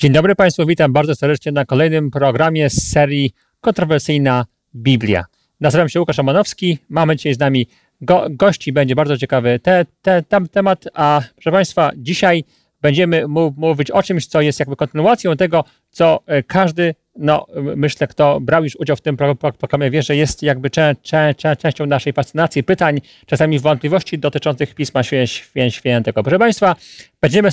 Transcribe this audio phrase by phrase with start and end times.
[0.00, 5.24] Dzień dobry Państwu, witam bardzo serdecznie na kolejnym programie z serii Kontrowersyjna Biblia.
[5.60, 7.66] Nazywam się Łukasz Amanowski, mamy dzisiaj z nami
[8.00, 12.44] go, gości, będzie bardzo ciekawy te, te, tam temat, a proszę Państwa, dzisiaj
[12.82, 13.24] będziemy
[13.56, 18.64] mówić o czymś, co jest jakby kontynuacją tego, co e, każdy, no myślę, kto brał
[18.64, 22.62] już udział w tym programie, wie, że jest jakby cze, cze, cze, częścią naszej fascynacji,
[22.62, 26.22] pytań, czasami wątpliwości dotyczących Pisma Świę, Świę, Świętego.
[26.22, 26.76] Proszę Państwa,
[27.20, 27.50] będziemy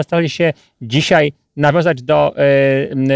[0.00, 0.52] starali się
[0.82, 2.34] dzisiaj nawiązać do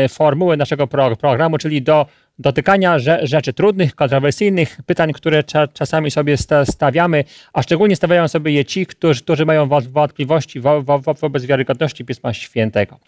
[0.04, 2.06] y, formuły naszego pro, programu, czyli do
[2.38, 8.64] dotykania rzeczy trudnych, kontrowersyjnych, pytań, które cza, czasami sobie stawiamy, a szczególnie stawiają sobie je
[8.64, 12.98] ci, którzy, którzy mają wątpliwości wo, wo, wobec wiarygodności Pisma Świętego.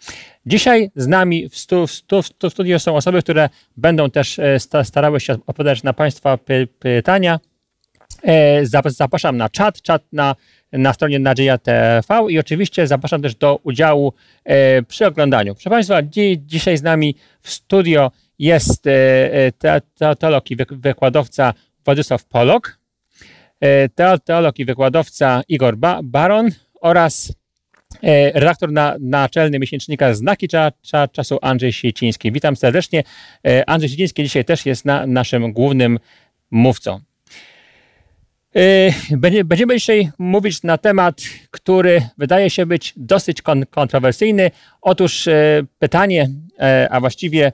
[0.47, 4.59] Dzisiaj z nami w, stu, w, stu, w studiu są osoby, które będą też e,
[4.85, 7.41] starały się odpowiadać na Państwa py, pytania.
[8.23, 10.35] E, zapraszam na czat, czat na
[10.73, 14.13] na stronie Nadzieja TV i oczywiście zapraszam też do udziału
[14.45, 15.55] e, przy oglądaniu.
[15.55, 16.03] Proszę Państwa,
[16.39, 18.93] dzisiaj z nami w studio jest e,
[20.01, 22.79] e, teolog i wykładowca Władysław Polok,
[24.25, 26.51] teolog i wykładowca Igor Baron
[26.81, 27.33] oraz
[28.35, 32.33] redaktor na, naczelny miesięcznika Znaki cza, cza, Czasu Andrzej Sieciński.
[32.33, 33.03] Witam serdecznie.
[33.67, 35.99] Andrzej Sieciński dzisiaj też jest na, naszym głównym
[36.51, 37.01] mówcą.
[38.57, 44.51] Yy, będziemy dzisiaj mówić na temat, który wydaje się być dosyć kontrowersyjny.
[44.83, 45.35] Otóż yy,
[45.79, 47.53] pytanie, yy, a właściwie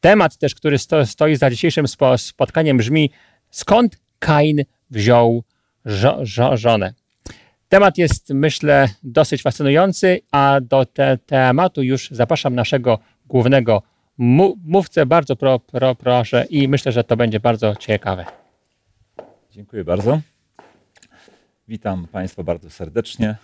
[0.00, 1.86] temat też, który stoi za dzisiejszym
[2.16, 3.10] spotkaniem brzmi,
[3.50, 5.42] skąd Kain wziął
[6.52, 6.94] żonę?
[7.68, 13.82] Temat jest, myślę, dosyć fascynujący, a do te tematu już zapraszam naszego głównego
[14.64, 15.06] mówcę.
[15.06, 18.24] Bardzo pro, pro, proszę i myślę, że to będzie bardzo ciekawe.
[19.50, 20.20] Dziękuję bardzo.
[21.68, 23.36] Witam Państwa bardzo serdecznie.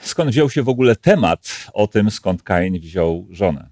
[0.00, 3.68] Skąd wziął się w ogóle temat o tym, skąd Kain wziął żonę?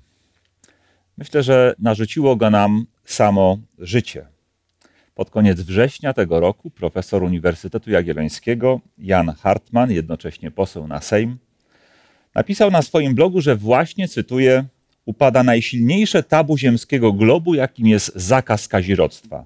[1.19, 4.27] Myślę, że narzuciło go nam samo życie.
[5.15, 11.39] Pod koniec września tego roku profesor Uniwersytetu Jagiellońskiego Jan Hartman, jednocześnie poseł na Sejm,
[12.35, 14.65] napisał na swoim blogu, że właśnie, cytuję,
[15.05, 19.45] upada najsilniejsze tabu ziemskiego globu, jakim jest zakaz kazirodztwa.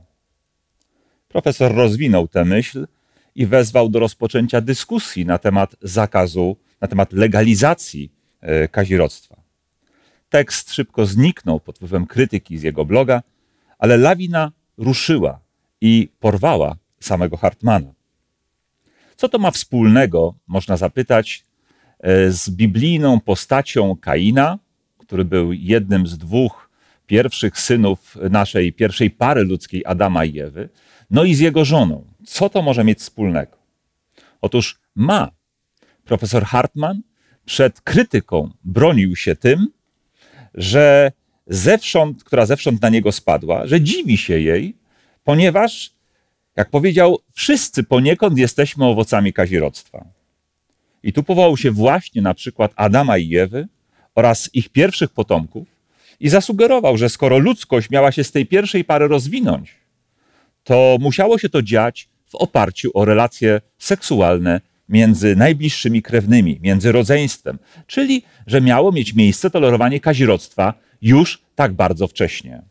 [1.29, 2.87] Profesor rozwinął tę myśl
[3.35, 9.37] i wezwał do rozpoczęcia dyskusji na temat zakazu, na temat legalizacji e, kazirodztwa.
[10.29, 13.23] Tekst szybko zniknął pod wpływem krytyki z jego bloga,
[13.79, 15.41] ale lawina ruszyła
[15.81, 17.93] i porwała samego Hartmana.
[19.17, 21.45] Co to ma wspólnego, można zapytać,
[22.01, 24.59] e, z biblijną postacią Kaina,
[24.99, 26.71] który był jednym z dwóch
[27.07, 30.69] pierwszych synów naszej pierwszej pary ludzkiej Adama i Ewy,
[31.15, 32.05] no i z jego żoną.
[32.27, 33.57] Co to może mieć wspólnego?
[34.41, 35.31] Otóż ma.
[36.05, 37.03] Profesor Hartman
[37.45, 39.67] przed krytyką bronił się tym,
[40.55, 41.13] że
[41.47, 44.77] zewsząd, która zewsząd na niego spadła, że dziwi się jej,
[45.25, 45.93] ponieważ,
[46.57, 50.05] jak powiedział, wszyscy poniekąd jesteśmy owocami kazirodztwa.
[51.03, 53.69] I tu powołał się właśnie na przykład Adama i Ewy
[54.15, 55.69] oraz ich pierwszych potomków
[56.21, 59.84] i zasugerował, że skoro ludzkość miała się z tej pierwszej pary rozwinąć,
[60.65, 67.59] to musiało się to dziać w oparciu o relacje seksualne między najbliższymi krewnymi, między rodzeństwem,
[67.87, 72.63] czyli że miało mieć miejsce tolerowanie kazirodztwa już tak bardzo wcześnie.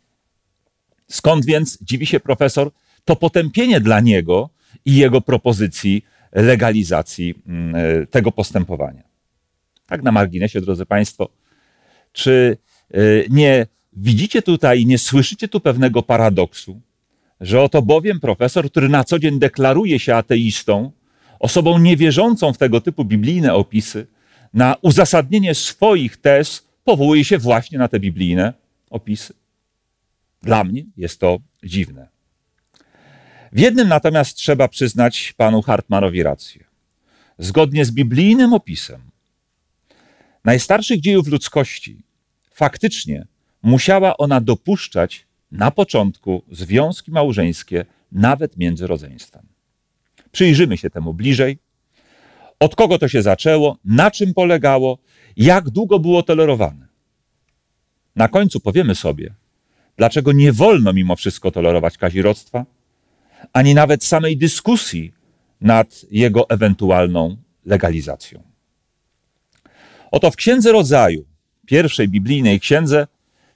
[1.08, 2.72] Skąd więc, dziwi się profesor,
[3.06, 4.50] to potępienie dla niego
[4.86, 9.04] i jego propozycji legalizacji mm, e, tego postępowania?
[9.88, 11.30] Tak na marginesie, drodzy Państwo,
[12.12, 12.58] czy
[12.92, 12.98] e,
[13.30, 16.82] nie widzicie tutaj, nie słyszycie tu pewnego paradoksu?
[17.44, 20.92] Że oto bowiem profesor, który na co dzień deklaruje się ateistą,
[21.40, 24.08] osobą niewierzącą w tego typu biblijne opisy,
[24.54, 28.54] na uzasadnienie swoich tez powołuje się właśnie na te biblijne
[28.90, 29.34] opisy.
[30.42, 32.08] Dla mnie jest to dziwne.
[33.52, 36.64] W jednym natomiast trzeba przyznać panu Hartmanowi rację.
[37.38, 39.02] Zgodnie z biblijnym opisem
[40.44, 42.04] najstarszych dziejów ludzkości
[42.52, 43.26] faktycznie
[43.64, 49.46] musiała ona dopuszczać na początku związki małżeńskie, nawet między rodzeństwem.
[50.32, 51.58] Przyjrzymy się temu bliżej.
[52.60, 54.98] Od kogo to się zaczęło, na czym polegało,
[55.38, 56.88] jak długo było tolerowane.
[58.16, 59.34] Na końcu powiemy sobie,
[59.98, 62.66] dlaczego nie wolno mimo wszystko tolerować kazirodztwa,
[63.54, 65.14] ani nawet samej dyskusji
[65.62, 68.44] nad jego ewentualną legalizacją.
[70.12, 71.26] Oto w Księdze Rodzaju,
[71.66, 73.08] pierwszej biblijnej księdze,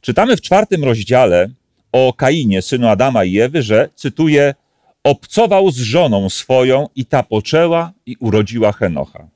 [0.02, 1.50] czytamy w czwartym rozdziale
[1.98, 4.56] o Kainie, synu Adama i Ewy, że, cytuję,
[5.04, 9.28] obcował z żoną swoją i ta poczęła i urodziła Henocha.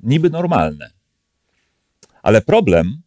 [0.00, 0.90] Niby normalne.
[2.22, 3.00] Ale problem,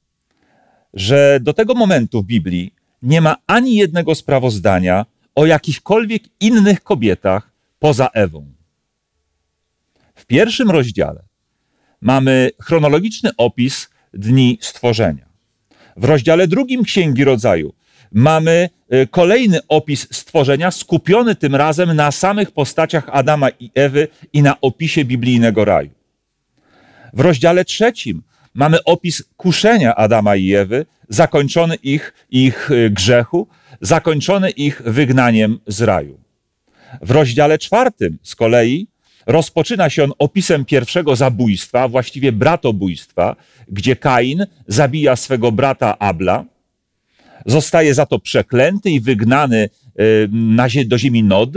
[0.93, 7.51] że do tego momentu w Biblii nie ma ani jednego sprawozdania o jakichkolwiek innych kobietach
[7.79, 8.45] poza Ewą.
[10.15, 11.23] W pierwszym rozdziale
[12.01, 15.25] mamy chronologiczny opis dni stworzenia.
[15.97, 17.73] W rozdziale drugim Księgi Rodzaju
[18.11, 24.41] mamy y, kolejny opis stworzenia, skupiony tym razem na samych postaciach Adama i Ewy i
[24.41, 25.89] na opisie biblijnego raju.
[27.13, 28.21] W rozdziale trzecim
[28.53, 33.47] mamy opis kuszenia Adama i Ewy, zakończony ich, ich y, grzechu,
[33.81, 36.19] zakończony ich wygnaniem z raju.
[37.01, 38.87] W rozdziale czwartym z kolei
[39.25, 43.35] rozpoczyna się on opisem pierwszego zabójstwa, właściwie bratobójstwa,
[43.67, 46.45] gdzie Kain zabija swego brata Abla,
[47.45, 49.69] zostaje za to przeklęty i wygnany
[50.79, 51.49] y, do ziemi Nod.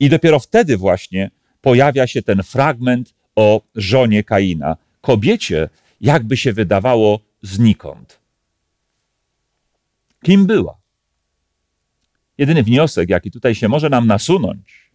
[0.00, 1.30] I dopiero wtedy właśnie
[1.60, 5.68] pojawia się ten fragment o żonie Kaina, kobiecie,
[6.00, 8.20] jakby się wydawało, znikąd.
[10.24, 10.80] Kim była?
[12.38, 14.90] Jedyny wniosek, jaki tutaj się może nam nasunąć,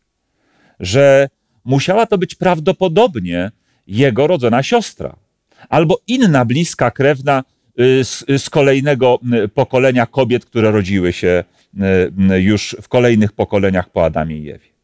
[0.79, 1.29] że
[1.65, 3.51] musiała to być prawdopodobnie
[3.87, 5.15] jego rodzona siostra
[5.69, 7.43] albo inna bliska krewna
[7.77, 11.43] z, z, kolejnego y, pokolenia kobiet, które rodziły się
[12.33, 14.75] y, już w kolejnych pokoleniach po Adamie i Ewie.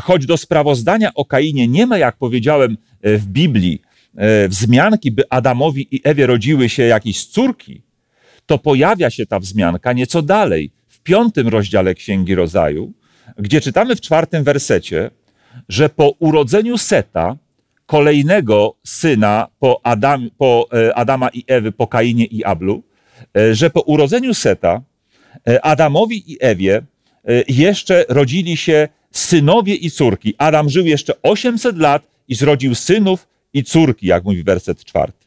[0.00, 3.82] Choć do sprawozdania o Kainie nie ma, jak powiedziałem, w Biblii
[4.48, 7.82] wzmianki, by Adamowi i Ewie rodziły się jakieś córki,
[8.46, 12.92] to pojawia się ta wzmianka nieco dalej, w piątym rozdziale Księgi Rodzaju,
[13.38, 15.10] gdzie czytamy w czwartym wersecie,
[15.68, 17.36] że po urodzeniu Seta,
[17.86, 22.82] kolejnego syna po, Adam, po e, Adama i Ewy, po Kainie i Ablu,
[23.36, 24.82] e, że po urodzeniu Seta
[25.48, 26.82] e, Adamowi i Ewie
[27.48, 30.34] jeszcze rodzili się synowie i córki.
[30.38, 35.26] Adam żył jeszcze 800 lat i zrodził synów i córki, jak mówi werset czwarty.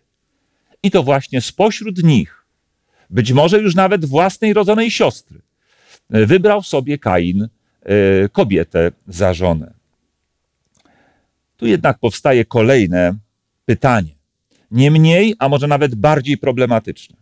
[0.84, 2.46] I to właśnie spośród nich,
[3.10, 5.42] być może już nawet własnej rodzonej siostry,
[6.10, 7.48] wybrał sobie Kain
[8.32, 9.77] kobietę za żonę.
[11.58, 13.16] Tu jednak powstaje kolejne
[13.66, 14.16] pytanie,
[14.72, 17.16] nie mniej, a może nawet bardziej problematyczne.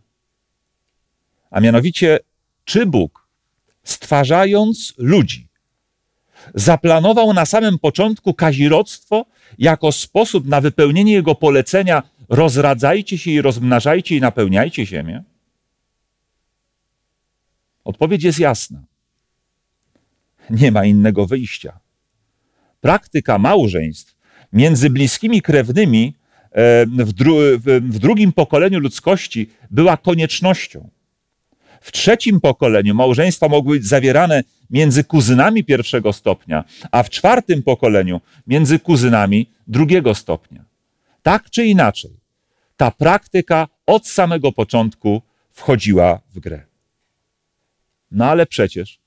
[1.52, 2.20] A mianowicie,
[2.66, 3.28] czy Bóg,
[3.84, 5.48] stwarzając ludzi,
[6.56, 9.26] zaplanował na samym początku kazirodztwo
[9.58, 15.24] jako sposób na wypełnienie jego polecenia rozradzajcie się i rozmnażajcie i napełniajcie ziemię?
[17.84, 18.84] Odpowiedź jest jasna.
[20.50, 21.80] Nie ma innego wyjścia.
[22.82, 24.15] Praktyka małżeństw
[24.56, 26.14] między bliskimi krewnymi
[26.98, 27.36] w, dru
[27.82, 30.90] w drugim pokoleniu ludzkości była koniecznością.
[31.82, 38.22] W trzecim pokoleniu małżeństwa mogły być zawierane między kuzynami pierwszego stopnia, a w czwartym pokoleniu
[38.48, 40.66] między kuzynami drugiego stopnia.
[41.22, 42.12] Tak czy inaczej,
[42.78, 45.22] ta praktyka od samego początku
[45.52, 46.62] wchodziła w grę.
[48.12, 49.00] No ale przecież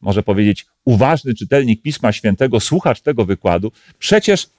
[0.00, 4.50] może powiedzieć uważny czytelnik Pisma Świętego, słuchacz tego wykładu, przecież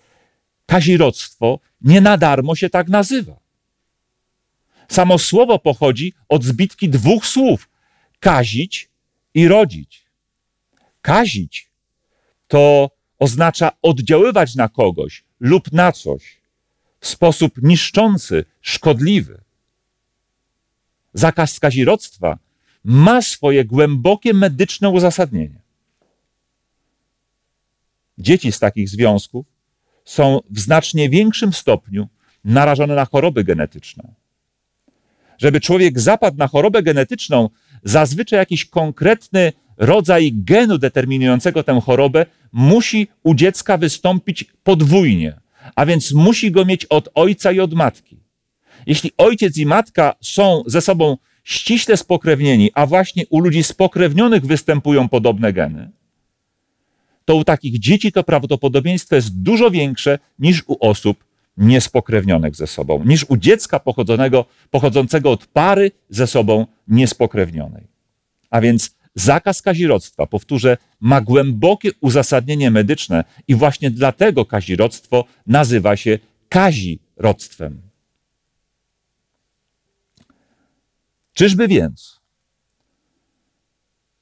[0.65, 3.39] kazirodztwo nie na darmo się tak nazywa.
[4.87, 7.69] Samo słowo pochodzi od zbitki dwóch słów:
[8.19, 8.89] kazić
[9.33, 10.05] i rodzić.
[11.01, 11.69] Kazić
[12.47, 16.37] to oznacza oddziaływać na kogoś lub na coś
[16.99, 19.41] w sposób niszczący, szkodliwy.
[21.13, 22.37] Zakaz kazirodztwa
[22.89, 25.61] ma swoje głębokie medyczne uzasadnienie.
[28.17, 29.45] Dzieci z takich związków
[30.05, 32.07] są w znacznie większym stopniu
[32.43, 34.13] narażone na choroby genetyczne.
[35.37, 37.49] Żeby człowiek zapadł na chorobę genetyczną,
[37.83, 45.39] zazwyczaj jakiś konkretny rodzaj genu determinującego tę chorobę musi u dziecka wystąpić podwójnie,
[45.75, 48.19] a więc musi go mieć od ojca i od matki.
[48.85, 51.17] Jeśli ojciec i matka są ze sobą
[51.47, 55.91] ściśle spokrewnieni, a właśnie u ludzi spokrewnionych występują podobne geny,
[57.25, 61.23] to u takich dzieci to prawdopodobieństwo jest dużo większe niż u osób
[61.57, 63.79] niespokrewnionych ze sobą, niż u dziecka
[64.71, 67.87] pochodzącego od pary ze sobą niespokrewnionej.
[68.49, 76.19] A więc zakaz kazirodztwa, powtórzę, ma głębokie uzasadnienie medyczne i właśnie dlatego kazirodztwo nazywa się
[76.49, 77.86] kazirodztwem.
[81.37, 82.19] Czyżby więc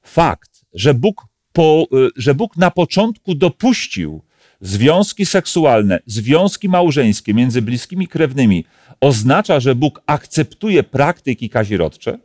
[0.02, 4.22] fakt, że Bóg, po, y, że Bóg na początku dopuścił
[4.60, 8.64] związki seksualne, związki małżeńskie między bliskimi krewnymi,
[9.00, 12.18] oznacza, że Bóg akceptuje praktyki kazirodcze?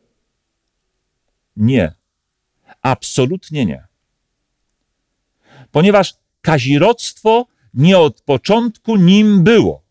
[1.57, 1.93] Nie.
[2.81, 3.87] Absolutnie nie.
[5.71, 9.83] Ponieważ kazirodztwo nie od początku nim było.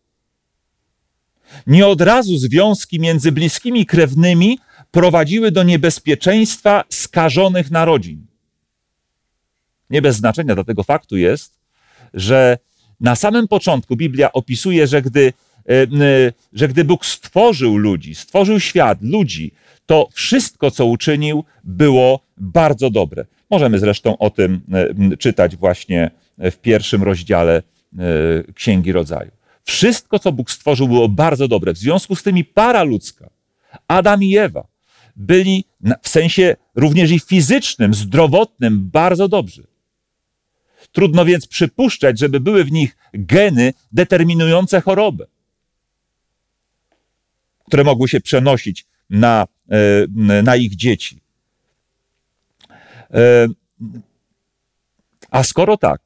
[1.67, 4.59] Nie od razu związki między bliskimi krewnymi
[4.91, 8.25] prowadziły do niebezpieczeństwa skażonych narodzin.
[9.89, 11.59] Nie bez znaczenia dla tego faktu jest,
[12.13, 12.57] że
[12.99, 15.33] na samym początku Biblia opisuje, że gdy,
[15.69, 15.87] e,
[16.53, 19.51] że gdy Bóg stworzył ludzi, stworzył świat, ludzi,
[19.85, 23.25] to wszystko, co uczynił, było bardzo dobre.
[23.49, 24.61] Możemy zresztą o tym
[25.11, 27.63] e, czytać właśnie w pierwszym rozdziale e,
[28.53, 29.31] Księgi Rodzaju.
[29.63, 31.73] Wszystko, co Bóg stworzył, było bardzo dobre.
[31.73, 33.29] W związku z tymi para ludzka,
[33.87, 34.70] Adam i Ewa,
[35.15, 35.65] byli
[36.01, 39.67] w sensie również i fizycznym, zdrowotnym bardzo dobrzy.
[40.91, 45.25] Trudno więc przypuszczać, żeby były w nich geny determinujące chorobę,
[47.67, 51.21] które mogły się przenosić na, e, na ich dzieci.
[53.13, 53.47] E,
[55.31, 56.01] a skoro tak,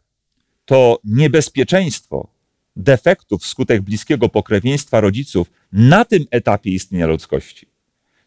[0.66, 2.28] to niebezpieczeństwo
[2.76, 7.75] defektów wskutek bliskiego pokrewieństwa rodziców na tym etapie istnienia ludzkości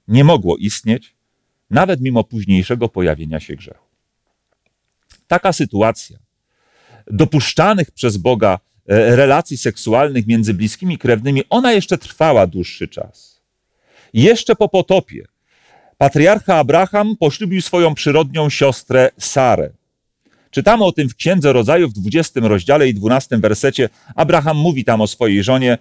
[0.08, 1.14] nie mogło istnieć,
[1.70, 3.88] nawet mimo późniejszego pojawienia się grzechu.
[5.26, 6.18] Taka sytuacja
[7.10, 13.40] dopuszczanych przez Boga e, relacji seksualnych między bliskimi krewnymi, ona jeszcze trwała dłuższy czas.
[14.12, 15.24] Jeszcze po potopie
[15.98, 19.70] patriarcha Abraham poślubił swoją przyrodnią siostrę Sarę.
[20.50, 23.88] Czytamy o tym w Księdze Rodzaju w 20 rozdziale i 12 wersecie.
[24.14, 25.78] Abraham mówi tam o swojej żonie: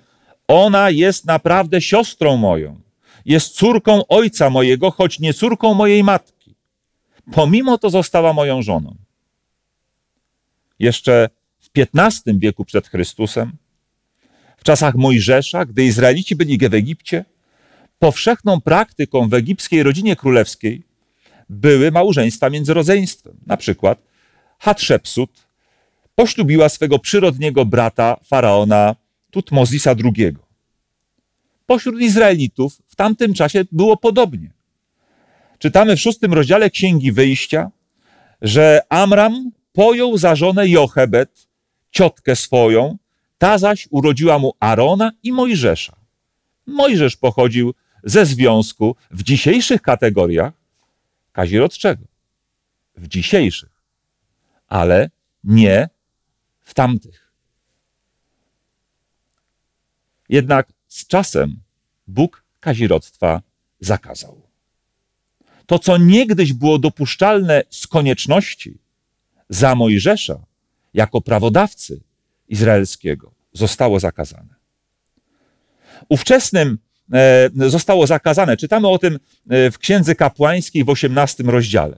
[0.47, 2.86] Ona jest naprawdę siostrą moją.
[3.27, 6.55] Jest córką ojca mojego, choć nie córką mojej matki.
[7.31, 8.95] Pomimo to została moją żoną.
[10.79, 11.29] Jeszcze
[11.59, 13.51] w XV wieku przed Chrystusem,
[14.57, 17.25] w czasach Mojżesza, gdy Izraelici byli w Egipcie,
[17.99, 20.83] powszechną praktyką w egipskiej rodzinie królewskiej
[21.49, 23.37] były małżeństwa między rodzeństwem.
[23.47, 23.99] Na przykład
[24.59, 25.47] Hatshepsut
[26.15, 28.95] poślubiła swego przyrodniego brata faraona
[29.31, 30.46] Tutmozisa II.
[31.67, 34.51] Pośród Izraelitów w tamtym czasie było podobnie.
[35.59, 37.71] Czytamy w szóstym rozdziale Księgi Wyjścia,
[38.41, 41.47] że Amram pojął za żonę Jochebet,
[41.91, 42.97] ciotkę swoją,
[43.37, 45.95] ta zaś urodziła mu Arona i Mojżesza.
[46.65, 50.53] Mojżesz pochodził ze związku w dzisiejszych kategoriach
[51.31, 52.03] kazirodczego.
[52.97, 53.77] W dzisiejszych
[54.67, 55.09] ale
[55.43, 55.89] nie
[56.59, 57.31] w tamtych.
[60.29, 61.59] Jednak z czasem
[62.07, 63.41] Bóg kazirodztwa
[63.79, 64.41] zakazał.
[65.65, 68.77] To, co niegdyś było dopuszczalne z konieczności
[69.49, 70.39] za Mojżesza,
[70.93, 71.99] jako prawodawcy
[72.49, 74.55] izraelskiego, zostało zakazane.
[76.09, 76.77] Ówczesnym
[77.13, 78.57] e, zostało zakazane.
[78.57, 81.97] Czytamy o tym e, w Księdze Kapłańskiej w 18 rozdziale.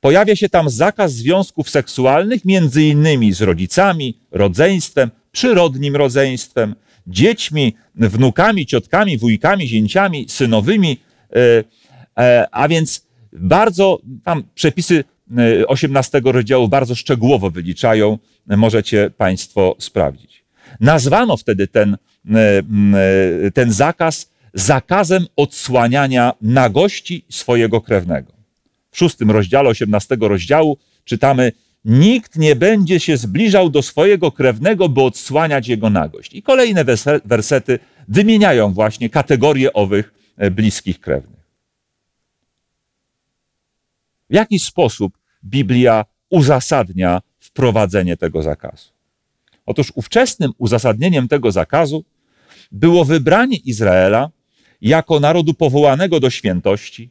[0.00, 6.74] Pojawia się tam zakaz związków seksualnych, między innymi z rodzicami, rodzeństwem, przyrodnim rodzeństwem,
[7.06, 10.96] dziećmi, wnukami, ciotkami, wujkami, zięciami, synowymi,
[11.32, 11.64] e,
[12.18, 15.04] e, a więc bardzo tam przepisy
[15.66, 20.44] 18 e, rozdziału bardzo szczegółowo wyliczają, możecie Państwo sprawdzić.
[20.80, 21.96] Nazwano wtedy ten,
[23.54, 28.32] ten zakaz zakazem odsłaniania nagości swojego krewnego
[28.94, 31.52] w szóstym rozdziale, osiemnastego rozdziału czytamy,
[31.84, 36.34] nikt nie będzie się zbliżał do swojego krewnego, by odsłaniać jego nagość.
[36.34, 36.84] I kolejne
[37.24, 41.44] wersety wymieniają właśnie kategorie owych e, bliskich krewnych.
[44.30, 48.88] W jaki sposób Biblia uzasadnia wprowadzenie tego zakazu?
[49.66, 52.04] Otóż ówczesnym uzasadnieniem tego zakazu
[52.72, 54.30] było wybranie Izraela
[54.82, 57.10] jako narodu powołanego do świętości,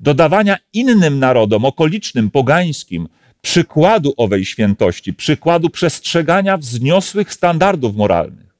[0.00, 3.08] dodawania innym narodom, okolicznym, pogańskim,
[3.40, 8.54] przykładu owej świętości, przykładu przestrzegania wzniosłych standardów moralnych,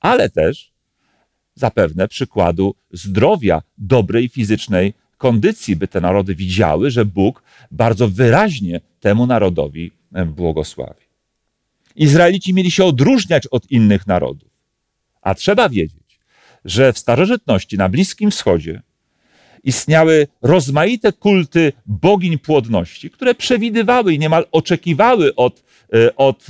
[0.00, 0.72] ale też
[1.54, 9.26] zapewne przykładu zdrowia, dobrej fizycznej kondycji, by te narody widziały, że Bóg bardzo wyraźnie temu
[9.26, 9.90] narodowi
[10.26, 11.04] błogosławi.
[11.96, 14.50] Izraelici mieli się odróżniać od innych narodów,
[15.22, 16.20] a trzeba wiedzieć,
[16.64, 18.82] że w starożytności na Bliskim Wschodzie
[19.64, 25.64] istniały rozmaite kulty bogiń płodności, które przewidywały i niemal oczekiwały od,
[25.94, 26.46] e, od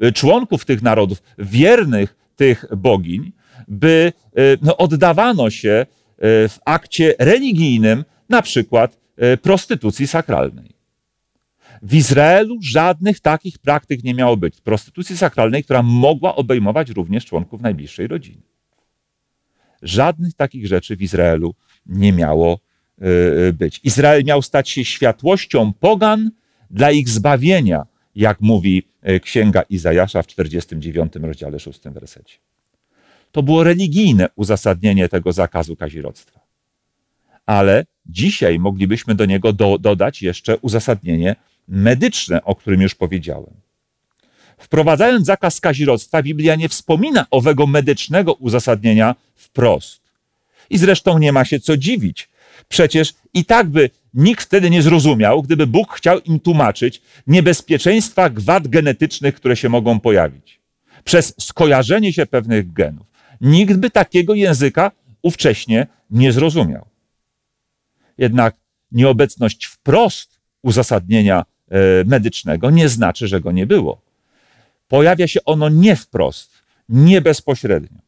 [0.00, 3.32] e, członków tych narodów, wiernych tych bogiń,
[3.68, 5.86] by e, no, oddawano się
[6.22, 8.98] w akcie religijnym, na przykład
[9.42, 10.70] prostytucji sakralnej.
[11.82, 14.60] W Izraelu żadnych takich praktyk nie miało być.
[14.60, 18.42] Prostytucji sakralnej, która mogła obejmować również członków najbliższej rodziny.
[19.82, 21.54] Żadnych takich rzeczy w Izraelu
[21.86, 22.60] nie miało
[23.00, 23.04] e,
[23.48, 23.80] e, być.
[23.84, 26.30] Izrael miał stać się światłością pogan
[26.70, 32.38] dla ich zbawienia, jak mówi e, księga Izajasza w 49 rozdziale 6 wersecie.
[33.32, 36.40] To było religijne uzasadnienie tego zakazu kazirodztwa.
[37.46, 41.36] Ale dzisiaj moglibyśmy do niego do, dodać jeszcze uzasadnienie
[41.68, 43.54] medyczne, o którym już powiedziałem.
[44.58, 50.09] Wprowadzając zakaz kazirodztwa, Biblia nie wspomina owego medycznego uzasadnienia wprost.
[50.70, 52.28] I zresztą nie ma się co dziwić.
[52.68, 58.68] Przecież i tak by nikt wtedy nie zrozumiał, gdyby Bóg chciał im tłumaczyć niebezpieczeństwa gwad
[58.68, 60.60] genetycznych, które się mogą pojawić
[61.04, 63.06] przez skojarzenie się pewnych genów.
[63.40, 64.90] Nikt by takiego języka
[65.22, 66.86] ówcześnie nie zrozumiał.
[68.18, 68.56] Jednak
[68.92, 74.00] nieobecność wprost uzasadnienia e, medycznego nie znaczy, że go nie było.
[74.88, 76.50] Pojawia się ono nie wprost,
[76.88, 77.98] nie bezpośrednio.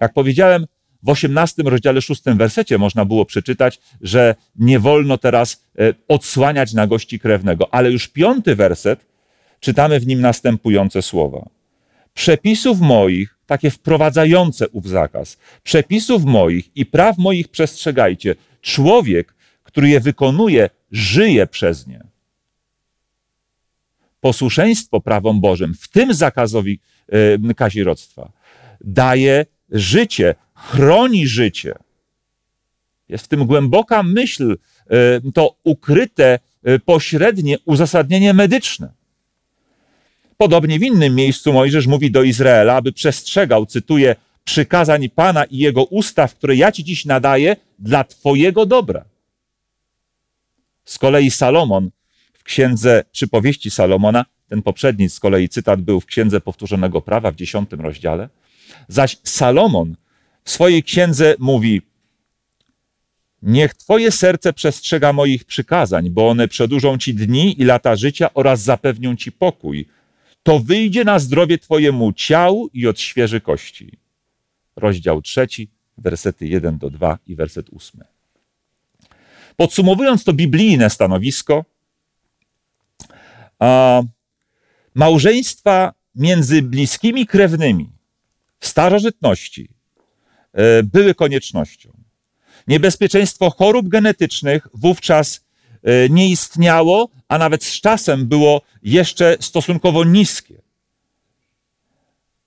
[0.00, 0.66] Jak powiedziałem,
[1.02, 7.18] w 18 rozdziale 6 wersecie można było przeczytać, że nie wolno teraz e, odsłaniać nagości
[7.18, 9.06] krewnego, ale już piąty werset
[9.60, 11.48] czytamy w nim następujące słowa.
[12.14, 18.34] Przepisów moich, takie wprowadzające ów zakaz, przepisów moich i praw moich przestrzegajcie.
[18.60, 22.00] Człowiek, który je wykonuje, żyje przez nie.
[24.20, 26.80] Posłuszeństwo prawom Bożym, w tym zakazowi
[27.12, 28.32] yy, kazirodztwa,
[28.80, 31.74] daje życie, chroni życie.
[33.08, 38.92] Jest w tym głęboka myśl, y, to ukryte, y, pośrednie uzasadnienie medyczne.
[40.36, 45.84] Podobnie w innym miejscu Mojżesz mówi do Izraela, aby przestrzegał, cytuję, przykazań Pana i Jego
[45.84, 49.04] ustaw, które ja Ci dziś nadaję dla Twojego dobra.
[50.84, 51.90] Z kolei Salomon
[52.32, 57.36] w księdze przypowieści Salomona, ten poprzedni z kolei cytat był w księdze powtórzonego prawa w
[57.36, 58.28] dziesiątym rozdziale,
[58.88, 59.96] zaś Salomon
[60.44, 61.82] w swojej księdze mówi:
[63.42, 68.62] Niech Twoje serce przestrzega moich przykazań, bo one przedłużą Ci dni i lata życia oraz
[68.62, 69.86] zapewnią Ci pokój.
[70.42, 73.98] To wyjdzie na zdrowie Twojemu ciału i odświeży kości.
[74.76, 78.00] Rozdział trzeci, wersety 1 do 2 i werset 8.
[79.56, 81.64] Podsumowując to biblijne stanowisko,
[83.58, 84.02] a,
[84.94, 87.90] małżeństwa między bliskimi krewnymi
[88.58, 89.79] w starożytności
[90.84, 92.00] były koniecznością.
[92.68, 95.44] Niebezpieczeństwo chorób genetycznych wówczas
[95.82, 100.62] e, nie istniało, a nawet z czasem było jeszcze stosunkowo niskie.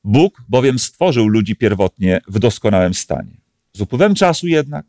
[0.04, 3.38] Bóg bowiem stworzył ludzi pierwotnie w doskonałym stanie.
[3.74, 4.86] Z upływem czasu jednak,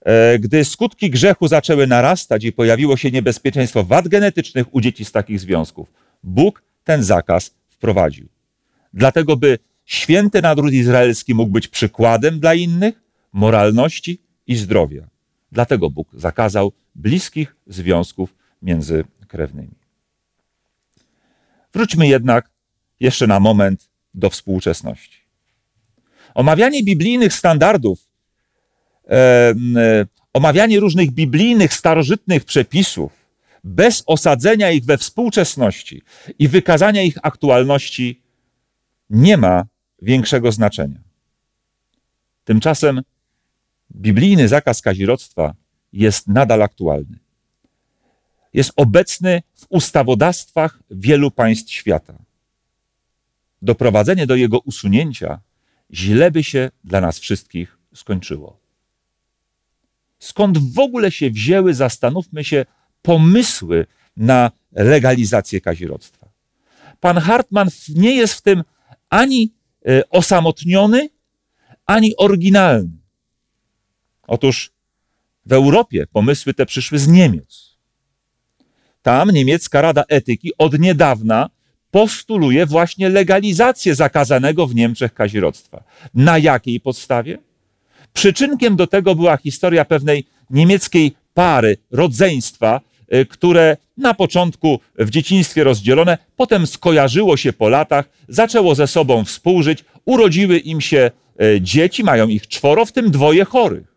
[0.00, 5.12] e, gdy skutki grzechu zaczęły narastać i pojawiło się niebezpieczeństwo wad genetycznych u dzieci z
[5.12, 8.28] takich związków, Bóg ten zakaz wprowadził.
[8.94, 15.08] Dlatego, by Święty naród izraelski mógł być przykładem dla innych moralności i zdrowia.
[15.52, 19.78] Dlatego Bóg zakazał bliskich związków między krewnymi.
[21.72, 22.50] Wróćmy jednak
[23.00, 25.18] jeszcze na moment do współczesności.
[26.34, 28.08] Omawianie biblijnych standardów,
[29.10, 29.54] e,
[30.32, 33.12] omawianie różnych biblijnych, starożytnych przepisów,
[33.64, 36.02] bez osadzenia ich we współczesności
[36.38, 38.22] i wykazania ich aktualności,
[39.10, 39.64] nie ma
[40.02, 41.00] większego znaczenia.
[42.44, 43.02] Tymczasem
[43.96, 45.54] biblijny zakaz kazirodztwa
[45.92, 47.18] jest nadal aktualny.
[48.52, 52.18] Jest obecny w ustawodawstwach wielu państw świata.
[53.62, 55.40] Doprowadzenie do jego usunięcia
[55.92, 58.60] źle by się dla nas wszystkich skończyło.
[60.18, 62.66] Skąd w ogóle się wzięły, zastanówmy się,
[63.02, 66.28] pomysły na legalizację kazirodztwa?
[67.00, 68.64] Pan Hartman nie jest w tym
[69.10, 69.52] ani
[70.10, 71.08] osamotniony,
[71.86, 72.98] ani oryginalny.
[74.26, 74.70] Otóż
[75.46, 77.76] w Europie pomysły te przyszły z Niemiec.
[79.02, 81.50] Tam niemiecka Rada Etyki od niedawna
[81.90, 85.84] postuluje właśnie legalizację zakazanego w Niemczech kazirodztwa.
[86.14, 87.38] Na jakiej podstawie?
[88.12, 92.87] Przyczynkiem do tego była historia pewnej niemieckiej pary, rodzeństwa, Y,
[93.28, 99.84] które na początku w dzieciństwie rozdzielone, potem skojarzyło się po latach, zaczęło ze sobą współżyć,
[100.04, 101.10] urodziły im się
[101.42, 103.94] y, dzieci, mają ich czworo, w tym dwoje chorych.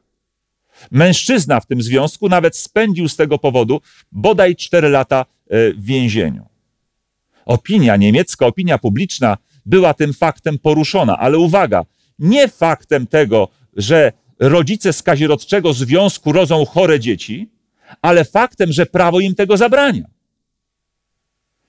[0.91, 6.45] Mężczyzna w tym związku nawet spędził z tego powodu bodaj cztery lata y, w więzieniu.
[7.45, 11.86] Opinia niemiecka, opinia publiczna była tym faktem poruszona, ale uwaga,
[12.19, 17.50] nie faktem tego, że rodzice z kazirodczego związku rodzą chore dzieci,
[18.02, 20.04] ale faktem, że prawo im tego zabrania.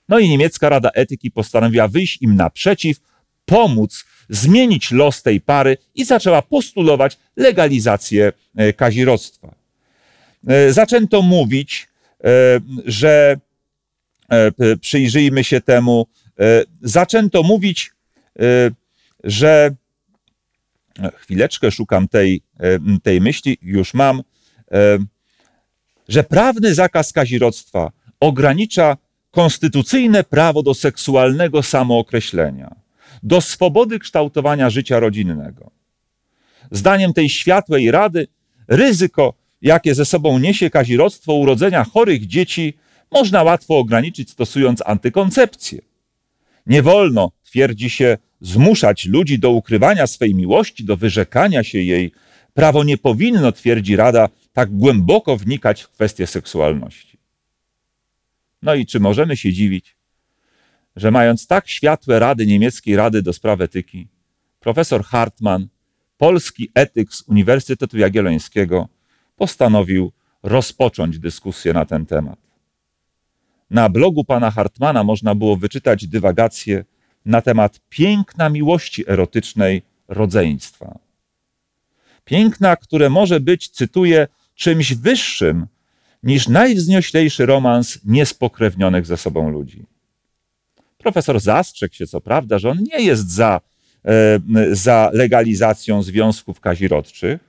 [0.09, 2.97] No i niemiecka Rada Etyki postanowiła wyjść im naprzeciw,
[3.45, 9.55] pomóc zmienić los tej pary i zaczęła postulować legalizację e, kazirodztwa.
[10.47, 11.87] E, zaczęto mówić,
[12.23, 12.27] e,
[12.85, 13.37] że
[14.81, 16.07] przyjrzyjmy się temu,
[16.81, 17.91] zaczęto mówić,
[19.23, 19.75] że
[21.15, 22.41] chwileczkę szukam tej,
[23.03, 24.21] tej myśli, już mam,
[26.13, 28.97] że prawny zakaz kazirodztwa ogranicza
[29.31, 32.75] konstytucyjne prawo do seksualnego samookreślenia,
[33.23, 35.71] do swobody kształtowania życia rodzinnego.
[36.71, 38.27] Zdaniem tej światłej rady,
[38.67, 42.73] ryzyko, jakie ze sobą niesie kazirodztwo urodzenia chorych dzieci,
[43.11, 45.81] można łatwo ograniczyć stosując antykoncepcję.
[46.65, 52.11] Nie wolno, twierdzi się, zmuszać ludzi do ukrywania swej miłości, do wyrzekania się jej.
[52.53, 57.17] Prawo nie powinno, twierdzi Rada, tak głęboko wnikać w kwestie seksualności.
[58.61, 59.95] No i czy możemy się dziwić,
[60.95, 64.07] że mając tak światłe rady niemieckiej Rady do Spraw Etyki,
[64.59, 65.67] profesor Hartmann,
[66.17, 68.87] polski etyk z Uniwersytetu Jagiellońskiego,
[69.35, 70.11] postanowił
[70.43, 72.39] rozpocząć dyskusję na ten temat.
[73.69, 76.85] Na blogu pana Hartmana można było wyczytać dywagacje
[77.25, 80.99] na temat piękna miłości erotycznej rodzeństwa.
[82.25, 85.67] Piękna, które może być, cytuję, czymś wyższym
[86.23, 89.85] niż najwznioślejszy romans niespokrewnionych ze sobą ludzi.
[90.97, 93.61] Profesor zastrzegł się, co prawda, że on nie jest za,
[94.05, 94.39] e,
[94.71, 97.41] za legalizacją związków kazirodczych,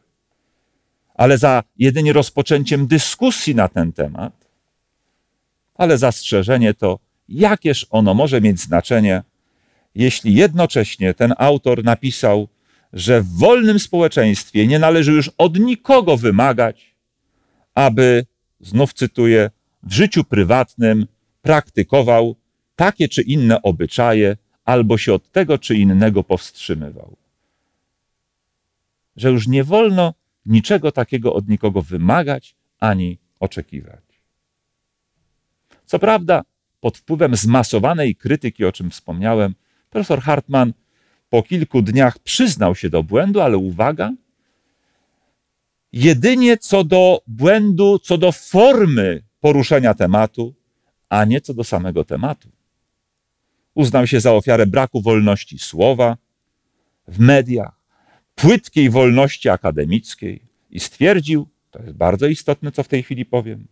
[1.14, 4.32] ale za jedynie rozpoczęciem dyskusji na ten temat.
[5.74, 9.22] Ale zastrzeżenie to, jakież ono może mieć znaczenie,
[9.94, 12.48] jeśli jednocześnie ten autor napisał,
[12.92, 16.93] że w wolnym społeczeństwie nie należy już od nikogo wymagać,
[17.74, 18.26] aby,
[18.60, 19.50] znów cytuję,
[19.82, 21.06] w życiu prywatnym
[21.42, 22.36] praktykował
[22.76, 27.16] takie czy inne obyczaje, albo się od tego czy innego powstrzymywał.
[29.16, 30.14] Że już nie wolno
[30.46, 34.00] niczego takiego od nikogo wymagać ani oczekiwać.
[35.86, 36.42] Co prawda,
[36.80, 39.54] pod wpływem zmasowanej krytyki, o czym wspomniałem,
[39.90, 40.72] profesor Hartman
[41.30, 44.12] po kilku dniach przyznał się do błędu, ale uwaga,
[45.94, 50.54] jedynie co do błędu, co do formy poruszenia tematu,
[51.08, 52.48] a nie co do samego tematu.
[53.74, 56.16] Uznał się za ofiarę braku wolności słowa
[57.08, 57.80] w mediach,
[58.34, 63.66] płytkiej wolności akademickiej i stwierdził, to jest bardzo istotne, co w tej chwili powiem,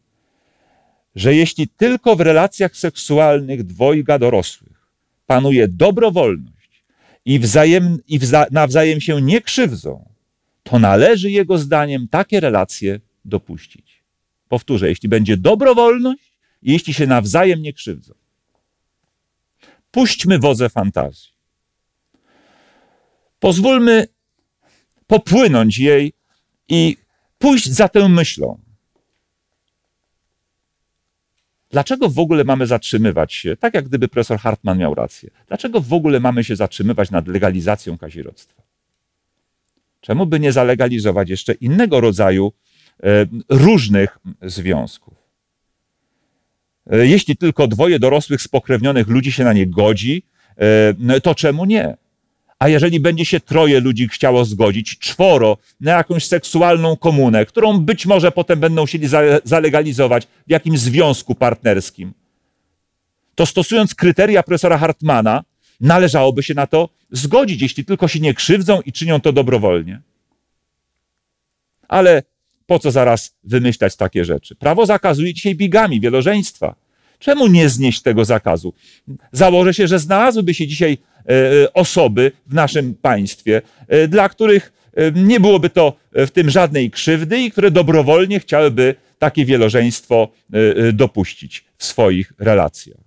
[1.15, 4.89] że jeśli tylko w relacjach seksualnych dwojga dorosłych
[5.27, 6.85] panuje dobrowolność
[7.25, 10.12] i, wzajem, i wza, nawzajem się nie krzywdzą,
[10.63, 14.03] to należy jego zdaniem takie relacje dopuścić.
[14.49, 18.15] Powtórzę, jeśli będzie dobrowolność i jeśli się nawzajem nie krzywdzą.
[19.91, 21.33] Puśćmy wodze fantazji.
[23.39, 24.07] Pozwólmy
[25.07, 26.13] popłynąć jej
[26.69, 26.97] i
[27.39, 28.59] pójść za tę myślą.
[31.71, 35.93] Dlaczego w ogóle mamy zatrzymywać się, tak jak gdyby profesor Hartman miał rację, dlaczego w
[35.93, 38.63] ogóle mamy się zatrzymywać nad legalizacją kazirodztwa?
[40.03, 42.53] Czemu by nie zalegalizować jeszcze innego rodzaju
[43.03, 45.15] e, różnych związków?
[46.91, 50.23] E, jeśli tylko dwoje dorosłych, spokrewnionych ludzi się na nie godzi,
[51.09, 51.97] e, to czemu nie?
[52.59, 58.07] A jeżeli będzie się troje ludzi chciało zgodzić, czworo, na jakąś seksualną komunę, którą być
[58.07, 59.09] może potem będą chcieli
[59.45, 62.13] zalegalizować w jakimś związku partnerskim,
[63.35, 65.45] to stosując kryteria profesora Hartmana,
[65.83, 70.01] należałoby się na to zgodzić, jeśli tylko się nie krzywdzą i czynią to dobrowolnie.
[71.89, 72.23] Ale
[72.67, 74.55] po co zaraz wymyślać takie rzeczy?
[74.55, 76.75] Prawo zakazuje dzisiaj bigami, wielożeństwa.
[77.19, 78.75] Czemu nie znieść tego zakazu?
[79.33, 84.73] Założę się, że znalazłyby się dzisiaj E, e, osoby w naszym państwie, e, dla których
[85.15, 90.29] nie byłoby to w tym żadnej krzywdy i które dobrowolnie chciałyby takie wielożeństwo
[90.93, 93.02] dopuścić w swoich relacjach.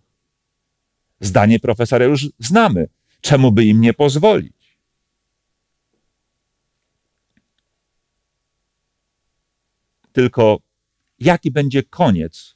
[1.19, 2.87] Zdanie profesora już znamy.
[3.21, 4.79] Czemu by im nie pozwolić?
[10.11, 10.59] Tylko
[11.19, 12.55] jaki będzie koniec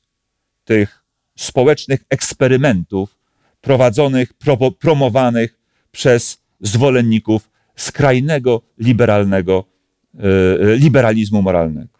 [0.65, 1.03] tych
[1.37, 3.17] społecznych eksperymentów,
[3.61, 5.59] prowadzonych, pro, promowanych
[5.91, 9.65] przez zwolenników skrajnego liberalnego,
[10.19, 11.99] e, liberalizmu moralnego.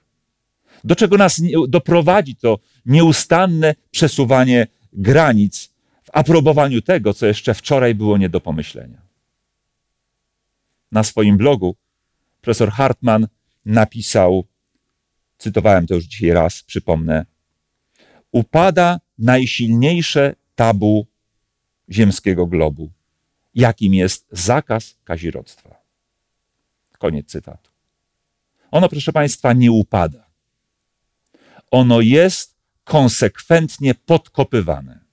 [0.84, 5.69] Do czego nas doprowadzi to nieustanne przesuwanie granic
[6.10, 9.02] w aprobowaniu tego, co jeszcze wczoraj było nie do pomyślenia.
[10.92, 11.76] Na swoim blogu
[12.42, 13.28] profesor Hartman
[13.66, 14.46] napisał,
[15.38, 17.26] cytowałem to już dzisiaj raz, przypomnę,
[18.32, 21.08] upada najsilniejsze tabu
[21.90, 22.92] ziemskiego globu,
[23.56, 25.76] jakim jest zakaz kazirodztwa.
[26.98, 27.70] Koniec cytatu.
[28.72, 30.30] Ono, proszę Państwa, nie upada.
[31.72, 35.09] Ono jest konsekwentnie podkopywane.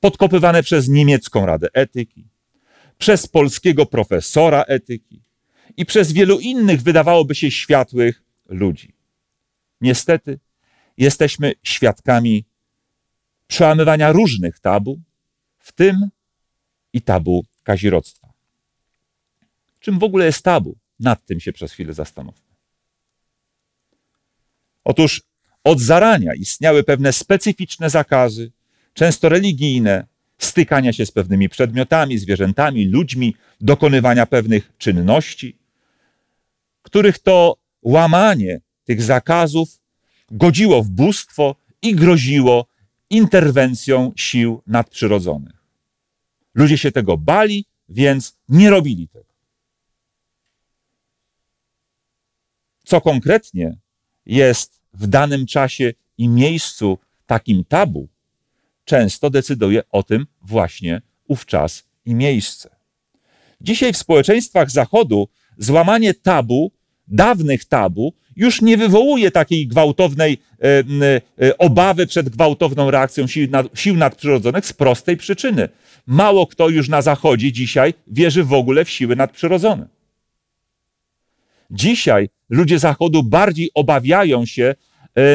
[0.00, 2.24] Podkopywane przez niemiecką Radę Etyki,
[2.98, 5.20] przez polskiego profesora etyki,
[5.76, 8.92] i przez wielu innych wydawałoby się światłych ludzi.
[9.80, 10.38] Niestety
[10.98, 12.44] jesteśmy świadkami
[13.46, 15.00] przełamywania różnych tabu,
[15.58, 16.08] w tym
[16.92, 18.32] i tabu kazirodztwa.
[19.80, 20.76] Czym w ogóle jest tabu?
[21.00, 22.46] Nad tym się przez chwilę zastanówmy.
[24.84, 25.22] Otóż
[25.64, 28.52] od zarania istniały pewne specyficzne zakazy,
[28.96, 30.06] często religijne,
[30.38, 35.56] stykania się z pewnymi przedmiotami, zwierzętami, ludźmi, dokonywania pewnych czynności,
[36.82, 39.80] których to łamanie tych zakazów
[40.30, 42.66] godziło w bóstwo i groziło
[43.10, 45.64] interwencją sił nadprzyrodzonych.
[46.54, 49.32] Ludzie się tego bali, więc nie robili tego.
[52.84, 53.76] Co konkretnie
[54.26, 58.08] jest w danym czasie i miejscu takim tabu,
[58.86, 62.70] często decyduje o tym właśnie ów czas i miejsce.
[63.60, 66.72] Dzisiaj w społeczeństwach Zachodu złamanie tabu,
[67.08, 70.66] dawnych tabu, już nie wywołuje takiej gwałtownej e,
[71.46, 75.68] e, obawy przed gwałtowną reakcją sił, nad, sił nadprzyrodzonych z prostej przyczyny.
[76.06, 79.88] Mało kto już na Zachodzie dzisiaj wierzy w ogóle w siły nadprzyrodzone.
[81.70, 84.74] Dzisiaj ludzie Zachodu bardziej obawiają się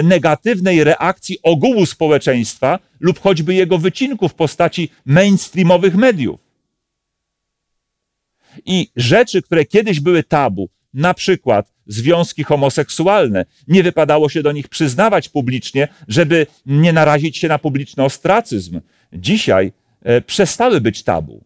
[0.03, 6.39] negatywnej reakcji ogółu społeczeństwa lub choćby jego wycinku w postaci mainstreamowych mediów.
[8.65, 14.67] I rzeczy, które kiedyś były tabu, na przykład związki homoseksualne, nie wypadało się do nich
[14.67, 18.81] przyznawać publicznie, żeby nie narazić się na publiczny ostracyzm.
[19.13, 21.43] Dzisiaj e, przestały być tabu.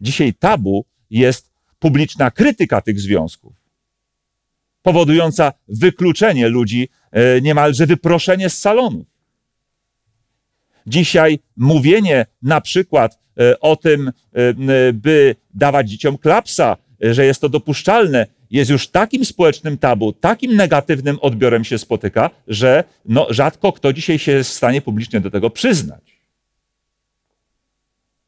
[0.00, 3.55] Dzisiaj tabu jest publiczna krytyka tych związków,
[4.86, 9.06] powodująca wykluczenie ludzi, e, niemalże wyproszenie z salonów.
[10.86, 14.12] Dzisiaj mówienie na przykład e, o tym,
[14.94, 21.18] by dawać dzieciom klapsa, że jest to dopuszczalne, jest już takim społecznym tabu, takim negatywnym
[21.20, 25.50] odbiorem się spotyka, że no, rzadko kto dzisiaj się jest w stanie publicznie do tego
[25.50, 26.15] przyznać.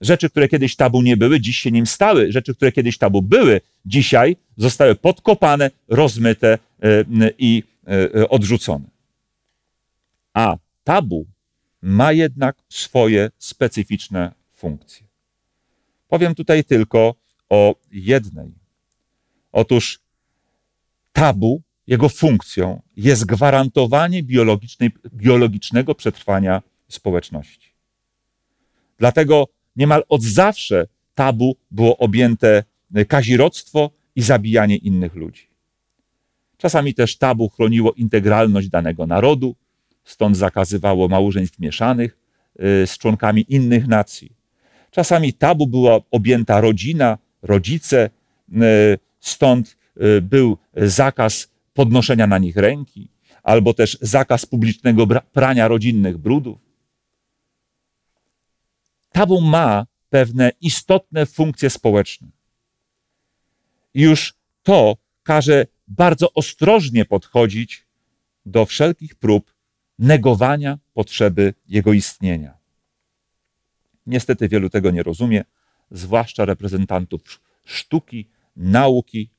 [0.00, 2.32] Rzeczy, które kiedyś tabu nie były, dziś się nim stały.
[2.32, 7.04] Rzeczy, które kiedyś tabu były, dzisiaj zostały podkopane, rozmyte e,
[7.38, 8.84] i e, odrzucone.
[10.34, 11.26] A tabu
[11.82, 15.06] ma jednak swoje specyficzne funkcje.
[16.08, 17.14] Powiem tutaj tylko
[17.48, 18.54] o jednej.
[19.52, 20.00] Otóż
[21.12, 24.22] tabu, jego funkcją jest gwarantowanie
[25.14, 27.68] biologicznego przetrwania społeczności.
[28.98, 32.64] Dlatego niemal od zawsze tabu było objęte
[33.09, 35.48] kazirodztwo i zabijanie innych ludzi.
[36.57, 39.57] Czasami też tabu chroniło integralność danego narodu,
[40.04, 42.18] stąd zakazywało małżeństw mieszanych
[42.83, 44.33] y, z członkami innych nacji.
[44.90, 48.11] Czasami tabu była objęta rodzina, rodzice,
[48.52, 49.78] y, stąd
[50.22, 53.09] był zakaz podnoszenia na nich ręki,
[53.42, 56.67] albo też zakaz publicznego prania rodzinnych brudów.
[59.18, 62.28] Tabu ma pewne istotne funkcje społeczne.
[63.94, 67.87] Już to każe bardzo ostrożnie podchodzić
[68.46, 69.54] do wszelkich prób
[69.98, 72.59] negowania potrzeby jego istnienia.
[74.07, 75.44] Niestety wielu tego nie rozumie,
[75.90, 79.31] zwłaszcza reprezentantów sztuki, nauki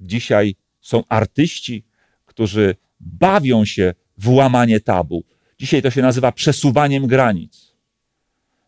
[0.00, 1.84] Dzisiaj są artyści,
[2.26, 5.24] którzy bawią się w łamanie tabu.
[5.58, 7.71] Dzisiaj to się nazywa przesuwaniem granic.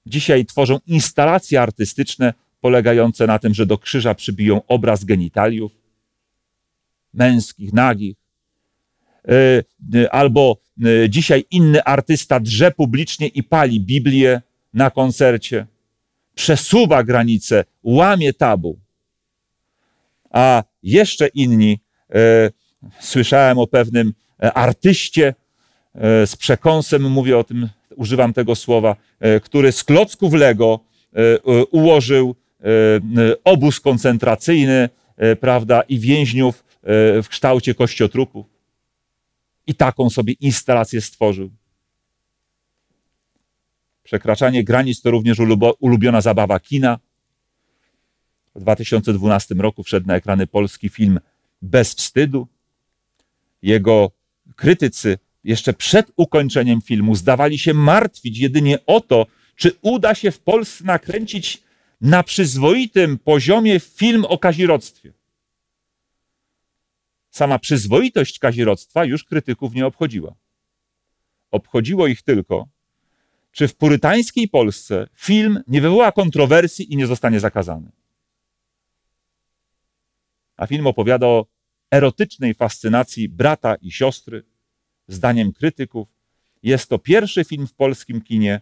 [0.07, 5.73] Dzisiaj tworzą instalacje artystyczne polegające na tym, że do krzyża przybiją obraz genitaliów
[7.15, 8.17] męskich, nagich.
[9.95, 14.43] E, albo e, dzisiaj inny artysta drze publicznie i pali Biblię
[14.75, 15.67] na koncercie.
[16.35, 18.79] Przesuwa granice, łamie tabu
[20.35, 21.81] a jeszcze inni,
[22.15, 22.51] e,
[23.01, 25.35] słyszałem o pewnym e, artyście
[25.95, 28.97] e, z przekąsem, mówię o tym, używam tego słowa,
[29.43, 30.81] który z klocków Lego
[31.71, 32.35] ułożył
[33.45, 34.89] obóz koncentracyjny,
[35.41, 36.65] prawda, i więźniów
[37.23, 38.47] w kształcie kościotrupów.
[39.67, 41.51] I taką sobie instalację stworzył.
[44.03, 45.39] Przekraczanie granic to również
[45.81, 46.99] ulubiona zabawa kina.
[48.55, 51.21] W 2012 roku wszedł na ekrany polski film
[51.63, 52.49] Bez wstydu.
[53.63, 54.11] Jego
[54.57, 59.27] krytycy jeszcze przed ukończeniem filmu zdawali się martwić jedynie o to,
[59.57, 61.63] czy uda się w Polsce nakręcić
[62.01, 65.13] na przyzwoitym poziomie film o kazirodztwie.
[67.31, 70.35] Sama przyzwoitość kazirodztwa już krytyków nie obchodziła.
[71.51, 72.69] Obchodziło ich tylko,
[73.53, 77.91] czy w purytańskiej Polsce film nie wywoła kontrowersji i nie zostanie zakazany.
[80.57, 81.47] A film opowiada o
[81.91, 84.54] erotycznej fascynacji brata i siostry.
[85.09, 86.09] Zdaniem krytyków
[86.63, 88.61] jest to pierwszy film w polskim kinie,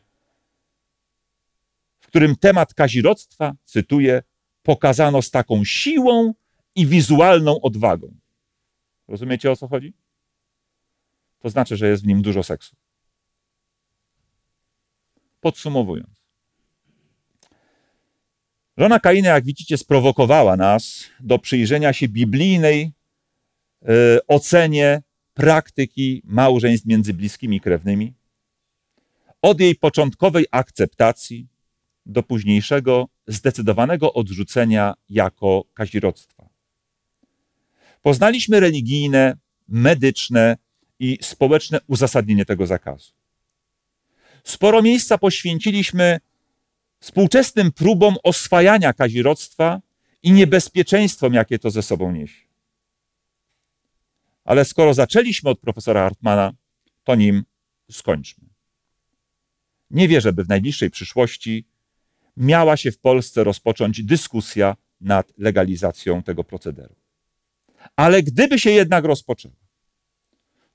[2.00, 4.22] w którym temat kazirodztwa, cytuję,
[4.62, 6.34] pokazano z taką siłą
[6.74, 8.14] i wizualną odwagą.
[9.08, 9.92] Rozumiecie o co chodzi?
[11.38, 12.76] To znaczy, że jest w nim dużo seksu.
[15.40, 16.22] Podsumowując.
[18.76, 22.92] Żona Kaina, jak widzicie, sprowokowała nas do przyjrzenia się biblijnej
[23.82, 23.88] y,
[24.26, 25.02] ocenie
[25.34, 28.14] praktyki małżeństw między bliskimi krewnymi.
[29.42, 31.46] Od jej początkowej akceptacji
[32.06, 36.48] do późniejszego zdecydowanego odrzucenia jako kazirodztwa.
[38.02, 39.36] Poznaliśmy religijne,
[39.68, 40.56] medyczne
[40.98, 43.12] i społeczne uzasadnienie tego zakazu.
[44.44, 46.20] Sporo miejsca poświęciliśmy
[47.00, 49.80] współczesnym próbom oswajania kazirodztwa
[50.22, 52.51] i niebezpieczeństwom, jakie to ze sobą niesie.
[54.44, 56.52] Ale skoro zaczęliśmy od profesora Hartmana,
[57.04, 57.44] to nim
[57.90, 58.48] skończmy.
[59.90, 61.66] Nie wierzę, by w najbliższej przyszłości
[62.36, 66.94] miała się w Polsce rozpocząć dyskusja nad legalizacją tego procederu.
[67.96, 69.54] Ale gdyby się jednak rozpoczęła,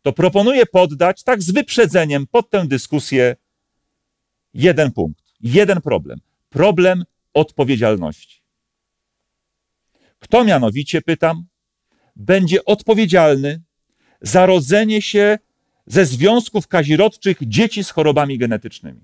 [0.01, 3.35] to proponuję poddać tak z wyprzedzeniem pod tę dyskusję
[4.53, 6.19] jeden punkt, jeden problem.
[6.49, 7.03] Problem
[7.33, 8.41] odpowiedzialności.
[10.19, 11.45] Kto mianowicie, pytam,
[12.17, 13.61] będzie odpowiedzialny
[14.21, 15.37] za rodzenie się
[15.85, 19.01] ze związków kazirodczych dzieci z chorobami genetycznymi?